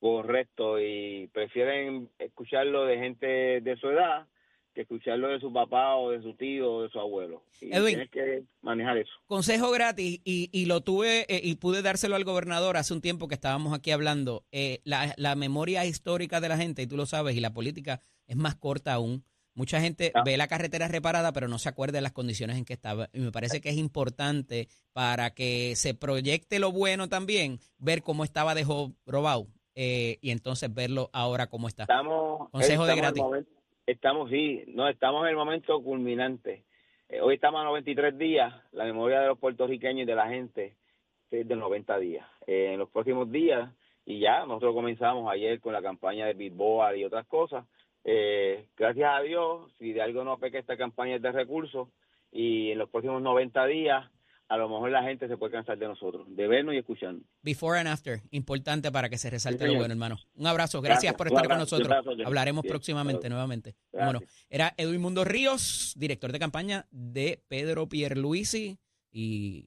Correcto, 0.00 0.80
y 0.80 1.28
prefieren 1.32 2.08
escucharlo 2.18 2.84
de 2.84 2.98
gente 2.98 3.26
de 3.60 3.76
su 3.80 3.88
edad 3.90 4.26
que 4.78 4.82
escucharlo 4.82 5.26
de 5.26 5.40
su 5.40 5.52
papá 5.52 5.96
o 5.96 6.12
de 6.12 6.22
su 6.22 6.34
tío 6.34 6.72
o 6.72 6.82
de 6.84 6.88
su 6.88 7.00
abuelo. 7.00 7.42
Y 7.60 7.70
tienes 7.70 8.10
que 8.10 8.44
manejar 8.62 8.96
eso. 8.96 9.10
Consejo 9.26 9.72
gratis, 9.72 10.20
y, 10.24 10.50
y 10.52 10.66
lo 10.66 10.82
tuve 10.82 11.26
eh, 11.28 11.40
y 11.42 11.56
pude 11.56 11.82
dárselo 11.82 12.14
al 12.14 12.22
gobernador 12.22 12.76
hace 12.76 12.94
un 12.94 13.00
tiempo 13.00 13.26
que 13.26 13.34
estábamos 13.34 13.74
aquí 13.74 13.90
hablando. 13.90 14.44
Eh, 14.52 14.80
la, 14.84 15.14
la 15.16 15.34
memoria 15.34 15.84
histórica 15.84 16.40
de 16.40 16.48
la 16.48 16.56
gente, 16.56 16.82
y 16.82 16.86
tú 16.86 16.96
lo 16.96 17.06
sabes, 17.06 17.34
y 17.34 17.40
la 17.40 17.52
política 17.52 18.00
es 18.28 18.36
más 18.36 18.54
corta 18.54 18.92
aún. 18.92 19.24
Mucha 19.58 19.80
gente 19.80 20.12
ah. 20.14 20.22
ve 20.24 20.36
la 20.36 20.46
carretera 20.46 20.86
reparada, 20.86 21.32
pero 21.32 21.48
no 21.48 21.58
se 21.58 21.68
acuerda 21.68 21.98
de 21.98 22.02
las 22.02 22.12
condiciones 22.12 22.56
en 22.56 22.64
que 22.64 22.74
estaba. 22.74 23.08
Y 23.12 23.18
me 23.18 23.32
parece 23.32 23.60
que 23.60 23.70
es 23.70 23.76
importante 23.76 24.68
para 24.92 25.34
que 25.34 25.74
se 25.74 25.94
proyecte 25.94 26.60
lo 26.60 26.70
bueno 26.70 27.08
también, 27.08 27.58
ver 27.76 28.02
cómo 28.04 28.22
estaba 28.22 28.54
de 28.54 28.64
robado 29.04 29.48
eh, 29.74 30.18
y 30.20 30.30
entonces 30.30 30.72
verlo 30.72 31.10
ahora 31.12 31.48
cómo 31.48 31.66
está. 31.66 31.82
Estamos, 31.82 32.48
Consejo 32.50 32.86
de 32.86 32.94
gratis. 32.94 33.24
estamos, 33.84 34.30
sí, 34.30 34.62
no, 34.68 34.88
estamos 34.88 35.24
en 35.24 35.30
el 35.30 35.36
momento 35.36 35.82
culminante. 35.82 36.62
Eh, 37.08 37.20
hoy 37.20 37.34
estamos 37.34 37.60
a 37.60 37.64
93 37.64 38.16
días. 38.16 38.54
La 38.70 38.84
memoria 38.84 39.18
de 39.22 39.26
los 39.26 39.40
puertorriqueños 39.40 40.04
y 40.04 40.06
de 40.06 40.14
la 40.14 40.28
gente 40.28 40.76
es 41.32 41.48
de 41.48 41.56
90 41.56 41.98
días. 41.98 42.24
Eh, 42.46 42.74
en 42.74 42.78
los 42.78 42.90
próximos 42.90 43.28
días, 43.32 43.68
y 44.06 44.20
ya 44.20 44.46
nosotros 44.46 44.72
comenzamos 44.72 45.28
ayer 45.28 45.58
con 45.58 45.72
la 45.72 45.82
campaña 45.82 46.26
de 46.26 46.34
Bitboard 46.34 46.94
y 46.94 47.04
otras 47.04 47.26
cosas 47.26 47.64
eh, 48.04 48.68
gracias 48.76 49.10
a 49.12 49.20
Dios, 49.22 49.72
si 49.78 49.92
de 49.92 50.02
algo 50.02 50.24
no 50.24 50.38
peca 50.38 50.58
esta 50.58 50.76
campaña 50.76 51.18
de 51.18 51.32
recursos 51.32 51.88
y 52.32 52.70
en 52.70 52.78
los 52.78 52.90
próximos 52.90 53.22
90 53.22 53.66
días 53.66 54.10
a 54.48 54.56
lo 54.56 54.68
mejor 54.68 54.90
la 54.90 55.02
gente 55.02 55.28
se 55.28 55.36
puede 55.36 55.52
cansar 55.52 55.76
de 55.76 55.86
nosotros, 55.86 56.26
de 56.34 56.46
vernos 56.46 56.74
y 56.74 56.78
escucharnos. 56.78 57.22
Before 57.42 57.78
and 57.78 57.88
after, 57.88 58.22
importante 58.30 58.90
para 58.90 59.10
que 59.10 59.18
se 59.18 59.28
resalte 59.28 59.66
lo 59.66 59.74
bueno, 59.74 59.92
hermano. 59.92 60.16
Un 60.36 60.46
abrazo, 60.46 60.80
gracias, 60.80 61.14
por 61.14 61.28
estar 61.28 61.46
con 61.46 61.58
nosotros. 61.58 61.94
Hablaremos 62.24 62.64
próximamente 62.64 63.28
nuevamente. 63.28 63.74
Bueno, 63.92 64.20
era 64.48 64.72
Edwin 64.78 65.02
Mundo 65.02 65.24
Ríos, 65.24 65.92
director 65.98 66.32
de 66.32 66.38
campaña 66.38 66.86
de 66.90 67.42
Pedro 67.48 67.88
Pierluisi 67.88 68.78
y 69.12 69.66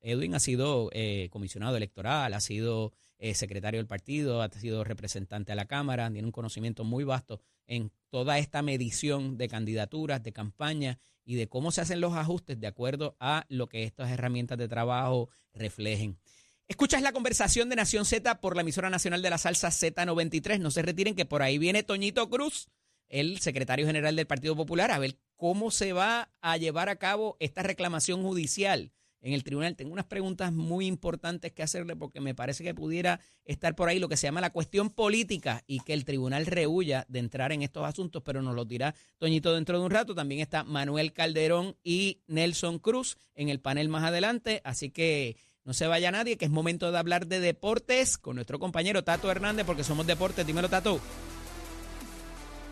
Edwin 0.00 0.34
ha 0.34 0.40
sido 0.40 0.88
eh, 0.92 1.28
comisionado 1.30 1.76
electoral, 1.76 2.32
ha 2.32 2.40
sido 2.40 2.92
eh, 3.22 3.34
secretario 3.34 3.78
del 3.78 3.86
partido, 3.86 4.42
ha 4.42 4.50
sido 4.50 4.82
representante 4.82 5.52
a 5.52 5.54
la 5.54 5.66
Cámara, 5.66 6.10
tiene 6.10 6.26
un 6.26 6.32
conocimiento 6.32 6.82
muy 6.82 7.04
vasto 7.04 7.40
en 7.68 7.92
toda 8.10 8.36
esta 8.38 8.62
medición 8.62 9.38
de 9.38 9.46
candidaturas, 9.46 10.24
de 10.24 10.32
campaña 10.32 10.98
y 11.24 11.36
de 11.36 11.48
cómo 11.48 11.70
se 11.70 11.82
hacen 11.82 12.00
los 12.00 12.14
ajustes 12.14 12.58
de 12.58 12.66
acuerdo 12.66 13.16
a 13.20 13.46
lo 13.48 13.68
que 13.68 13.84
estas 13.84 14.10
herramientas 14.10 14.58
de 14.58 14.66
trabajo 14.66 15.28
reflejen. 15.54 16.18
Escuchas 16.66 17.00
la 17.00 17.12
conversación 17.12 17.68
de 17.68 17.76
Nación 17.76 18.06
Z 18.06 18.40
por 18.40 18.56
la 18.56 18.62
emisora 18.62 18.90
nacional 18.90 19.22
de 19.22 19.30
la 19.30 19.38
salsa 19.38 19.68
Z93. 19.68 20.58
No 20.58 20.72
se 20.72 20.82
retiren 20.82 21.14
que 21.14 21.24
por 21.24 21.42
ahí 21.42 21.58
viene 21.58 21.84
Toñito 21.84 22.28
Cruz, 22.28 22.70
el 23.08 23.38
secretario 23.38 23.86
general 23.86 24.16
del 24.16 24.26
Partido 24.26 24.56
Popular, 24.56 24.90
a 24.90 24.98
ver 24.98 25.16
cómo 25.36 25.70
se 25.70 25.92
va 25.92 26.32
a 26.40 26.56
llevar 26.56 26.88
a 26.88 26.96
cabo 26.96 27.36
esta 27.38 27.62
reclamación 27.62 28.24
judicial 28.24 28.90
en 29.22 29.32
el 29.32 29.44
tribunal. 29.44 29.76
Tengo 29.76 29.92
unas 29.92 30.04
preguntas 30.04 30.52
muy 30.52 30.86
importantes 30.86 31.52
que 31.52 31.62
hacerle 31.62 31.96
porque 31.96 32.20
me 32.20 32.34
parece 32.34 32.62
que 32.62 32.74
pudiera 32.74 33.20
estar 33.44 33.74
por 33.74 33.88
ahí 33.88 33.98
lo 33.98 34.08
que 34.08 34.16
se 34.16 34.26
llama 34.26 34.40
la 34.40 34.50
cuestión 34.50 34.90
política 34.90 35.62
y 35.66 35.80
que 35.80 35.94
el 35.94 36.04
tribunal 36.04 36.46
rehuya 36.46 37.06
de 37.08 37.20
entrar 37.20 37.52
en 37.52 37.62
estos 37.62 37.86
asuntos, 37.86 38.22
pero 38.24 38.42
nos 38.42 38.54
lo 38.54 38.64
dirá 38.64 38.94
Toñito 39.18 39.54
dentro 39.54 39.78
de 39.78 39.84
un 39.84 39.90
rato. 39.90 40.14
También 40.14 40.40
está 40.40 40.64
Manuel 40.64 41.12
Calderón 41.12 41.76
y 41.82 42.20
Nelson 42.26 42.78
Cruz 42.78 43.16
en 43.34 43.48
el 43.48 43.60
panel 43.60 43.88
más 43.88 44.04
adelante, 44.04 44.60
así 44.64 44.90
que 44.90 45.36
no 45.64 45.74
se 45.74 45.86
vaya 45.86 46.10
nadie, 46.10 46.36
que 46.36 46.44
es 46.44 46.50
momento 46.50 46.90
de 46.90 46.98
hablar 46.98 47.28
de 47.28 47.38
deportes 47.38 48.18
con 48.18 48.34
nuestro 48.34 48.58
compañero 48.58 49.04
Tato 49.04 49.30
Hernández, 49.30 49.64
porque 49.64 49.84
somos 49.84 50.06
deportes. 50.06 50.44
Dímelo, 50.44 50.68
Tato. 50.68 50.98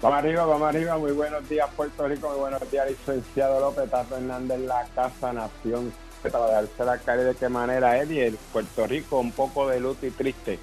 Vamos 0.02 0.18
arriba, 0.18 0.44
vamos 0.44 0.68
arriba. 0.68 0.98
Muy 0.98 1.12
buenos 1.12 1.48
días, 1.48 1.68
Puerto 1.76 2.08
Rico. 2.08 2.30
Muy 2.30 2.38
buenos 2.40 2.68
días, 2.70 2.90
licenciado 2.90 3.60
López, 3.60 3.88
Tato 3.88 4.16
Hernández, 4.16 4.58
la 4.60 4.84
Casa 4.94 5.32
Nación 5.32 5.92
para 6.28 6.50
darse 6.50 6.84
la 6.84 6.98
cara 6.98 7.22
de 7.22 7.34
qué 7.34 7.48
manera 7.48 7.98
él 7.98 8.12
y 8.12 8.20
el 8.20 8.34
Puerto 8.52 8.86
Rico 8.86 9.18
un 9.18 9.32
poco 9.32 9.68
de 9.68 9.80
luto 9.80 10.06
y 10.06 10.10
triste 10.10 10.58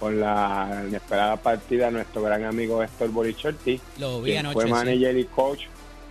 con 0.00 0.20
la 0.20 0.82
inesperada 0.86 1.36
partida 1.36 1.86
de 1.86 1.92
nuestro 1.92 2.22
gran 2.22 2.44
amigo 2.44 2.82
Héctor 2.82 3.10
Borichetti, 3.10 3.80
que 3.96 4.48
fue 4.52 4.66
manager 4.66 5.16
y 5.16 5.24
coach 5.24 5.62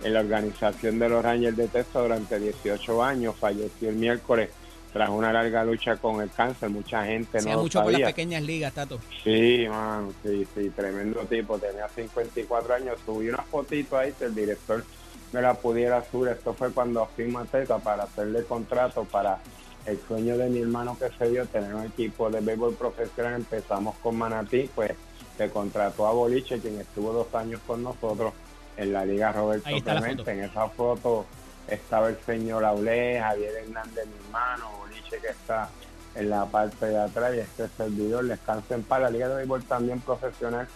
en 0.02 0.14
la 0.14 0.20
organización 0.20 0.98
de 0.98 1.08
los 1.08 1.22
Rangers 1.22 1.56
de 1.56 1.68
Texas 1.68 2.02
durante 2.02 2.38
18 2.38 3.02
años, 3.02 3.34
falleció 3.38 3.88
el 3.88 3.96
miércoles 3.96 4.50
tras 4.92 5.08
una 5.10 5.32
larga 5.32 5.64
lucha 5.64 5.96
con 5.96 6.20
el 6.20 6.30
cáncer, 6.30 6.70
mucha 6.70 7.04
gente 7.04 7.42
no 7.42 7.62
mucho 7.62 7.80
sabía. 7.80 7.92
por 7.92 8.00
las 8.00 8.12
pequeñas 8.12 8.42
ligas, 8.42 8.72
Tato. 8.72 9.00
Sí, 9.24 9.66
man, 9.68 10.14
sí, 10.22 10.46
sí, 10.54 10.70
tremendo 10.70 11.20
tipo, 11.22 11.58
tenía 11.58 11.88
54 11.88 12.74
años, 12.74 12.98
subí 13.04 13.28
una 13.28 13.42
fotito 13.42 13.98
ahí 13.98 14.14
el 14.20 14.34
director 14.34 14.84
me 15.34 15.42
la 15.42 15.54
pudiera 15.54 16.02
subir. 16.04 16.30
Esto 16.30 16.54
fue 16.54 16.70
cuando 16.70 17.04
firma 17.16 17.44
Teta 17.44 17.78
para 17.78 18.04
hacerle 18.04 18.44
contrato 18.44 19.02
para 19.04 19.38
el 19.84 19.98
sueño 20.06 20.38
de 20.38 20.48
mi 20.48 20.60
hermano 20.60 20.96
que 20.96 21.10
se 21.18 21.28
dio, 21.28 21.44
tener 21.46 21.74
un 21.74 21.84
equipo 21.84 22.30
de 22.30 22.40
béisbol 22.40 22.74
profesional. 22.76 23.34
Empezamos 23.34 23.96
con 23.96 24.16
Manatí, 24.16 24.70
pues 24.72 24.92
se 25.36 25.50
contrató 25.50 26.06
a 26.06 26.12
Boliche, 26.12 26.60
quien 26.60 26.80
estuvo 26.80 27.12
dos 27.12 27.34
años 27.34 27.60
con 27.66 27.82
nosotros 27.82 28.32
en 28.76 28.92
la 28.92 29.04
Liga 29.04 29.32
Roberto 29.32 29.68
Clemente. 29.82 30.30
En 30.30 30.44
esa 30.44 30.68
foto 30.68 31.26
estaba 31.66 32.10
el 32.10 32.18
señor 32.24 32.64
Aulé, 32.64 33.18
Javier 33.20 33.54
Hernández, 33.56 34.06
mi 34.06 34.26
hermano, 34.26 34.70
Boliche 34.78 35.18
que 35.18 35.28
está 35.30 35.68
en 36.14 36.30
la 36.30 36.46
parte 36.46 36.86
de 36.86 36.98
atrás 37.00 37.34
y 37.34 37.40
este 37.40 37.66
servidor 37.76 38.24
descansen 38.26 38.84
para 38.84 39.06
la 39.06 39.10
Liga 39.10 39.28
de 39.30 39.34
Béisbol 39.34 39.64
también 39.64 40.00
profesional. 40.00 40.68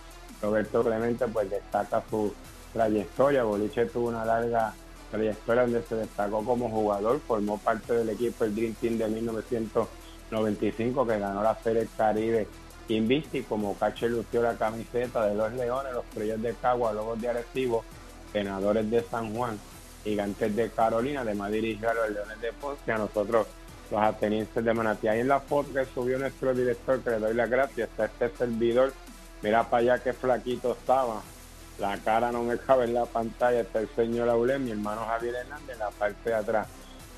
Roberto 0.42 0.82
Clemente 0.82 1.28
pues 1.28 1.48
destaca 1.48 2.02
su 2.10 2.34
trayectoria. 2.78 3.42
Boliche 3.42 3.86
tuvo 3.86 4.08
una 4.08 4.24
larga 4.24 4.72
trayectoria 5.10 5.62
donde 5.62 5.82
se 5.82 5.96
destacó 5.96 6.44
como 6.44 6.68
jugador, 6.68 7.20
formó 7.26 7.58
parte 7.58 7.92
del 7.94 8.10
equipo 8.10 8.44
el 8.44 8.54
Dream 8.54 8.74
Team 8.74 8.98
de 8.98 9.08
1995 9.08 11.06
que 11.06 11.18
ganó 11.18 11.42
la 11.42 11.56
Serie 11.56 11.88
Caribe 11.96 12.46
Invisti, 12.88 13.42
como 13.42 13.76
Cache 13.76 14.08
lució 14.08 14.42
la 14.42 14.56
camiseta 14.56 15.26
de 15.26 15.34
los 15.34 15.52
Leones, 15.52 15.92
los 15.92 16.04
Criollos 16.14 16.40
de 16.40 16.54
Cagua, 16.54 16.92
Lobos 16.92 17.20
de 17.20 17.28
Arecibo, 17.28 17.84
Senadores 18.32 18.90
de 18.90 19.02
San 19.02 19.34
Juan, 19.34 19.58
Gigantes 20.04 20.56
de 20.56 20.70
Carolina, 20.70 21.20
además 21.20 21.52
dirigió 21.52 21.90
a 21.90 21.94
los 21.94 22.10
Leones 22.10 22.40
de 22.40 22.52
Ponce, 22.52 22.92
a 22.92 22.98
nosotros 22.98 23.46
los 23.90 24.00
atenienses 24.00 24.64
de 24.64 24.74
Manatí. 24.74 25.08
Ahí 25.08 25.20
en 25.20 25.28
la 25.28 25.40
foto 25.40 25.72
que 25.72 25.84
subió 25.86 26.18
nuestro 26.18 26.54
director, 26.54 27.00
que 27.00 27.10
le 27.10 27.18
doy 27.18 27.34
las 27.34 27.50
gracias, 27.50 27.90
está 27.90 28.06
este 28.06 28.30
servidor. 28.36 28.92
Mira 29.42 29.68
para 29.68 29.82
allá 29.82 30.02
qué 30.02 30.12
flaquito 30.12 30.72
estaba. 30.72 31.20
La 31.78 31.96
cara 31.98 32.32
no 32.32 32.42
me 32.42 32.58
cabe 32.58 32.84
en 32.84 32.94
la 32.94 33.06
pantalla. 33.06 33.60
Está 33.60 33.80
el 33.80 33.88
señor 33.94 34.28
Aulé, 34.28 34.58
mi 34.58 34.72
hermano 34.72 35.04
Javier 35.06 35.36
Hernández, 35.36 35.78
la 35.78 35.90
parte 35.90 36.30
de 36.30 36.36
atrás. 36.36 36.66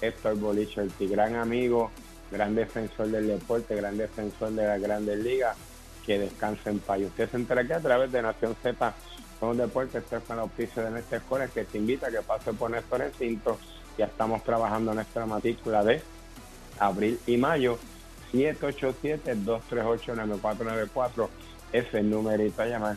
Héctor 0.01 0.37
Bolicho, 0.37 0.81
el 0.81 0.92
gran 1.09 1.37
amigo, 1.37 1.90
gran 2.31 2.55
defensor 2.55 3.09
del 3.09 3.27
deporte, 3.27 3.75
gran 3.77 3.96
defensor 3.96 4.51
de 4.51 4.66
las 4.66 4.81
grandes 4.81 5.18
ligas. 5.18 5.57
Que 6.05 6.18
descanse 6.18 6.70
en 6.70 6.79
paz. 6.79 7.01
usted 7.01 7.31
se 7.31 7.37
entera 7.37 7.62
aquí 7.62 7.73
a 7.73 7.81
través 7.81 8.12
de 8.12 8.23
Nación 8.23 8.57
Z. 8.62 8.94
Son 9.38 9.57
deportes, 9.57 10.03
este 10.03 10.20
fue 10.20 10.37
el 10.37 10.40
auspicio 10.40 10.83
de 10.83 10.90
nuestra 10.90 11.18
escuela 11.18 11.46
que 11.49 11.64
te 11.64 11.79
invita 11.79 12.09
a 12.09 12.11
que 12.11 12.20
pase 12.20 12.53
por 12.53 12.70
nuestro 12.70 12.99
recinto. 12.99 13.59
Ya 13.96 14.05
estamos 14.07 14.44
trabajando 14.44 14.94
nuestra 14.94 15.27
matrícula 15.27 15.85
de 15.85 16.03
abril 16.79 17.18
y 17.27 17.37
mayo. 17.37 17.79
787-238-9494 18.33 21.29
es 21.73 21.94
el 21.94 22.11
numerito 22.11 22.62
a 22.62 22.66
llamar, 22.66 22.96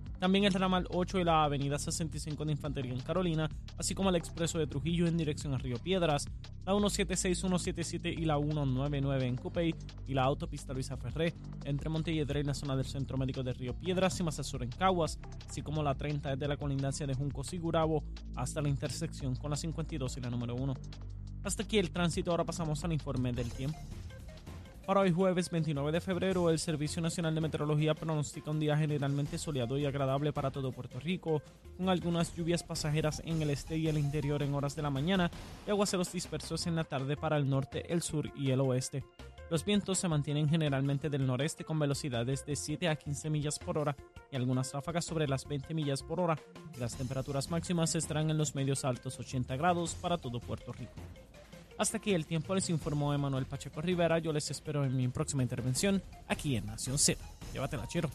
También 0.21 0.43
el 0.43 0.53
ramal 0.53 0.85
8 0.91 1.19
y 1.19 1.23
la 1.23 1.45
avenida 1.45 1.79
65 1.79 2.45
de 2.45 2.51
Infantería 2.51 2.93
en 2.93 2.99
Carolina, 2.99 3.49
así 3.79 3.95
como 3.95 4.11
el 4.11 4.15
expreso 4.15 4.59
de 4.59 4.67
Trujillo 4.67 5.07
en 5.07 5.17
dirección 5.17 5.51
a 5.55 5.57
Río 5.57 5.77
Piedras, 5.77 6.27
la 6.63 6.73
176, 6.73 7.39
177 7.39 8.09
y 8.09 8.25
la 8.25 8.37
199 8.37 9.25
en 9.25 9.35
Cupey 9.35 9.73
y 10.07 10.13
la 10.13 10.21
autopista 10.21 10.73
Luisa 10.73 10.95
Ferré 10.95 11.33
entre 11.65 11.89
Montelledre 11.89 12.41
y 12.41 12.43
la 12.43 12.53
zona 12.53 12.75
del 12.75 12.85
Centro 12.85 13.17
Médico 13.17 13.41
de 13.41 13.53
Río 13.53 13.73
Piedras 13.73 14.21
y 14.21 14.43
sur 14.43 14.61
en 14.61 14.69
Caguas, 14.69 15.17
así 15.49 15.63
como 15.63 15.81
la 15.81 15.95
30 15.95 16.35
desde 16.35 16.47
la 16.47 16.55
colindancia 16.55 17.07
de 17.07 17.15
Junco 17.15 17.41
y 17.51 17.57
Gurabo 17.57 18.03
hasta 18.35 18.61
la 18.61 18.69
intersección 18.69 19.35
con 19.35 19.49
la 19.49 19.57
52 19.57 20.17
y 20.17 20.21
la 20.21 20.29
número 20.29 20.53
1. 20.53 20.75
Hasta 21.43 21.63
aquí 21.63 21.79
el 21.79 21.89
tránsito, 21.89 22.29
ahora 22.29 22.43
pasamos 22.43 22.83
al 22.83 22.93
informe 22.93 23.33
del 23.33 23.51
tiempo. 23.51 23.79
Hoy 24.93 25.11
jueves 25.11 25.49
29 25.49 25.89
de 25.93 26.01
febrero, 26.01 26.49
el 26.49 26.59
Servicio 26.59 27.01
Nacional 27.01 27.33
de 27.33 27.39
Meteorología 27.39 27.95
pronostica 27.95 28.51
un 28.51 28.59
día 28.59 28.75
generalmente 28.75 29.37
soleado 29.37 29.77
y 29.77 29.85
agradable 29.85 30.33
para 30.33 30.51
todo 30.51 30.73
Puerto 30.73 30.99
Rico, 30.99 31.41
con 31.77 31.87
algunas 31.87 32.35
lluvias 32.35 32.61
pasajeras 32.61 33.21
en 33.25 33.41
el 33.41 33.51
este 33.51 33.77
y 33.77 33.87
el 33.87 33.97
interior 33.97 34.43
en 34.43 34.53
horas 34.53 34.75
de 34.75 34.81
la 34.81 34.89
mañana 34.89 35.31
y 35.65 35.69
aguaceros 35.69 36.11
dispersos 36.11 36.67
en 36.67 36.75
la 36.75 36.83
tarde 36.83 37.15
para 37.15 37.37
el 37.37 37.49
norte, 37.49 37.91
el 37.91 38.01
sur 38.01 38.29
y 38.35 38.51
el 38.51 38.59
oeste. 38.59 39.03
Los 39.49 39.63
vientos 39.63 39.97
se 39.97 40.09
mantienen 40.09 40.49
generalmente 40.49 41.09
del 41.09 41.25
noreste 41.25 41.63
con 41.63 41.79
velocidades 41.79 42.45
de 42.45 42.55
7 42.55 42.89
a 42.89 42.95
15 42.97 43.29
millas 43.29 43.59
por 43.59 43.77
hora 43.77 43.95
y 44.29 44.35
algunas 44.35 44.73
ráfagas 44.73 45.05
sobre 45.05 45.27
las 45.27 45.47
20 45.47 45.73
millas 45.73 46.03
por 46.03 46.19
hora. 46.19 46.37
las 46.77 46.97
temperaturas 46.97 47.49
máximas 47.49 47.95
estarán 47.95 48.29
en 48.29 48.37
los 48.37 48.55
medios 48.55 48.83
altos 48.83 49.17
80 49.17 49.55
grados 49.55 49.95
para 49.95 50.17
todo 50.17 50.39
Puerto 50.41 50.73
Rico. 50.73 50.93
Hasta 51.81 51.97
aquí 51.97 52.13
el 52.13 52.27
tiempo, 52.27 52.53
les 52.53 52.69
informó 52.69 53.11
Emanuel 53.11 53.47
Pacheco 53.47 53.81
Rivera. 53.81 54.19
Yo 54.19 54.31
les 54.31 54.51
espero 54.51 54.85
en 54.85 54.95
mi 54.95 55.07
próxima 55.07 55.41
intervención 55.41 55.99
aquí 56.27 56.55
en 56.55 56.67
Nación 56.67 56.99
Z. 56.99 57.19
Llévatela, 57.53 57.87
chero. 57.87 58.07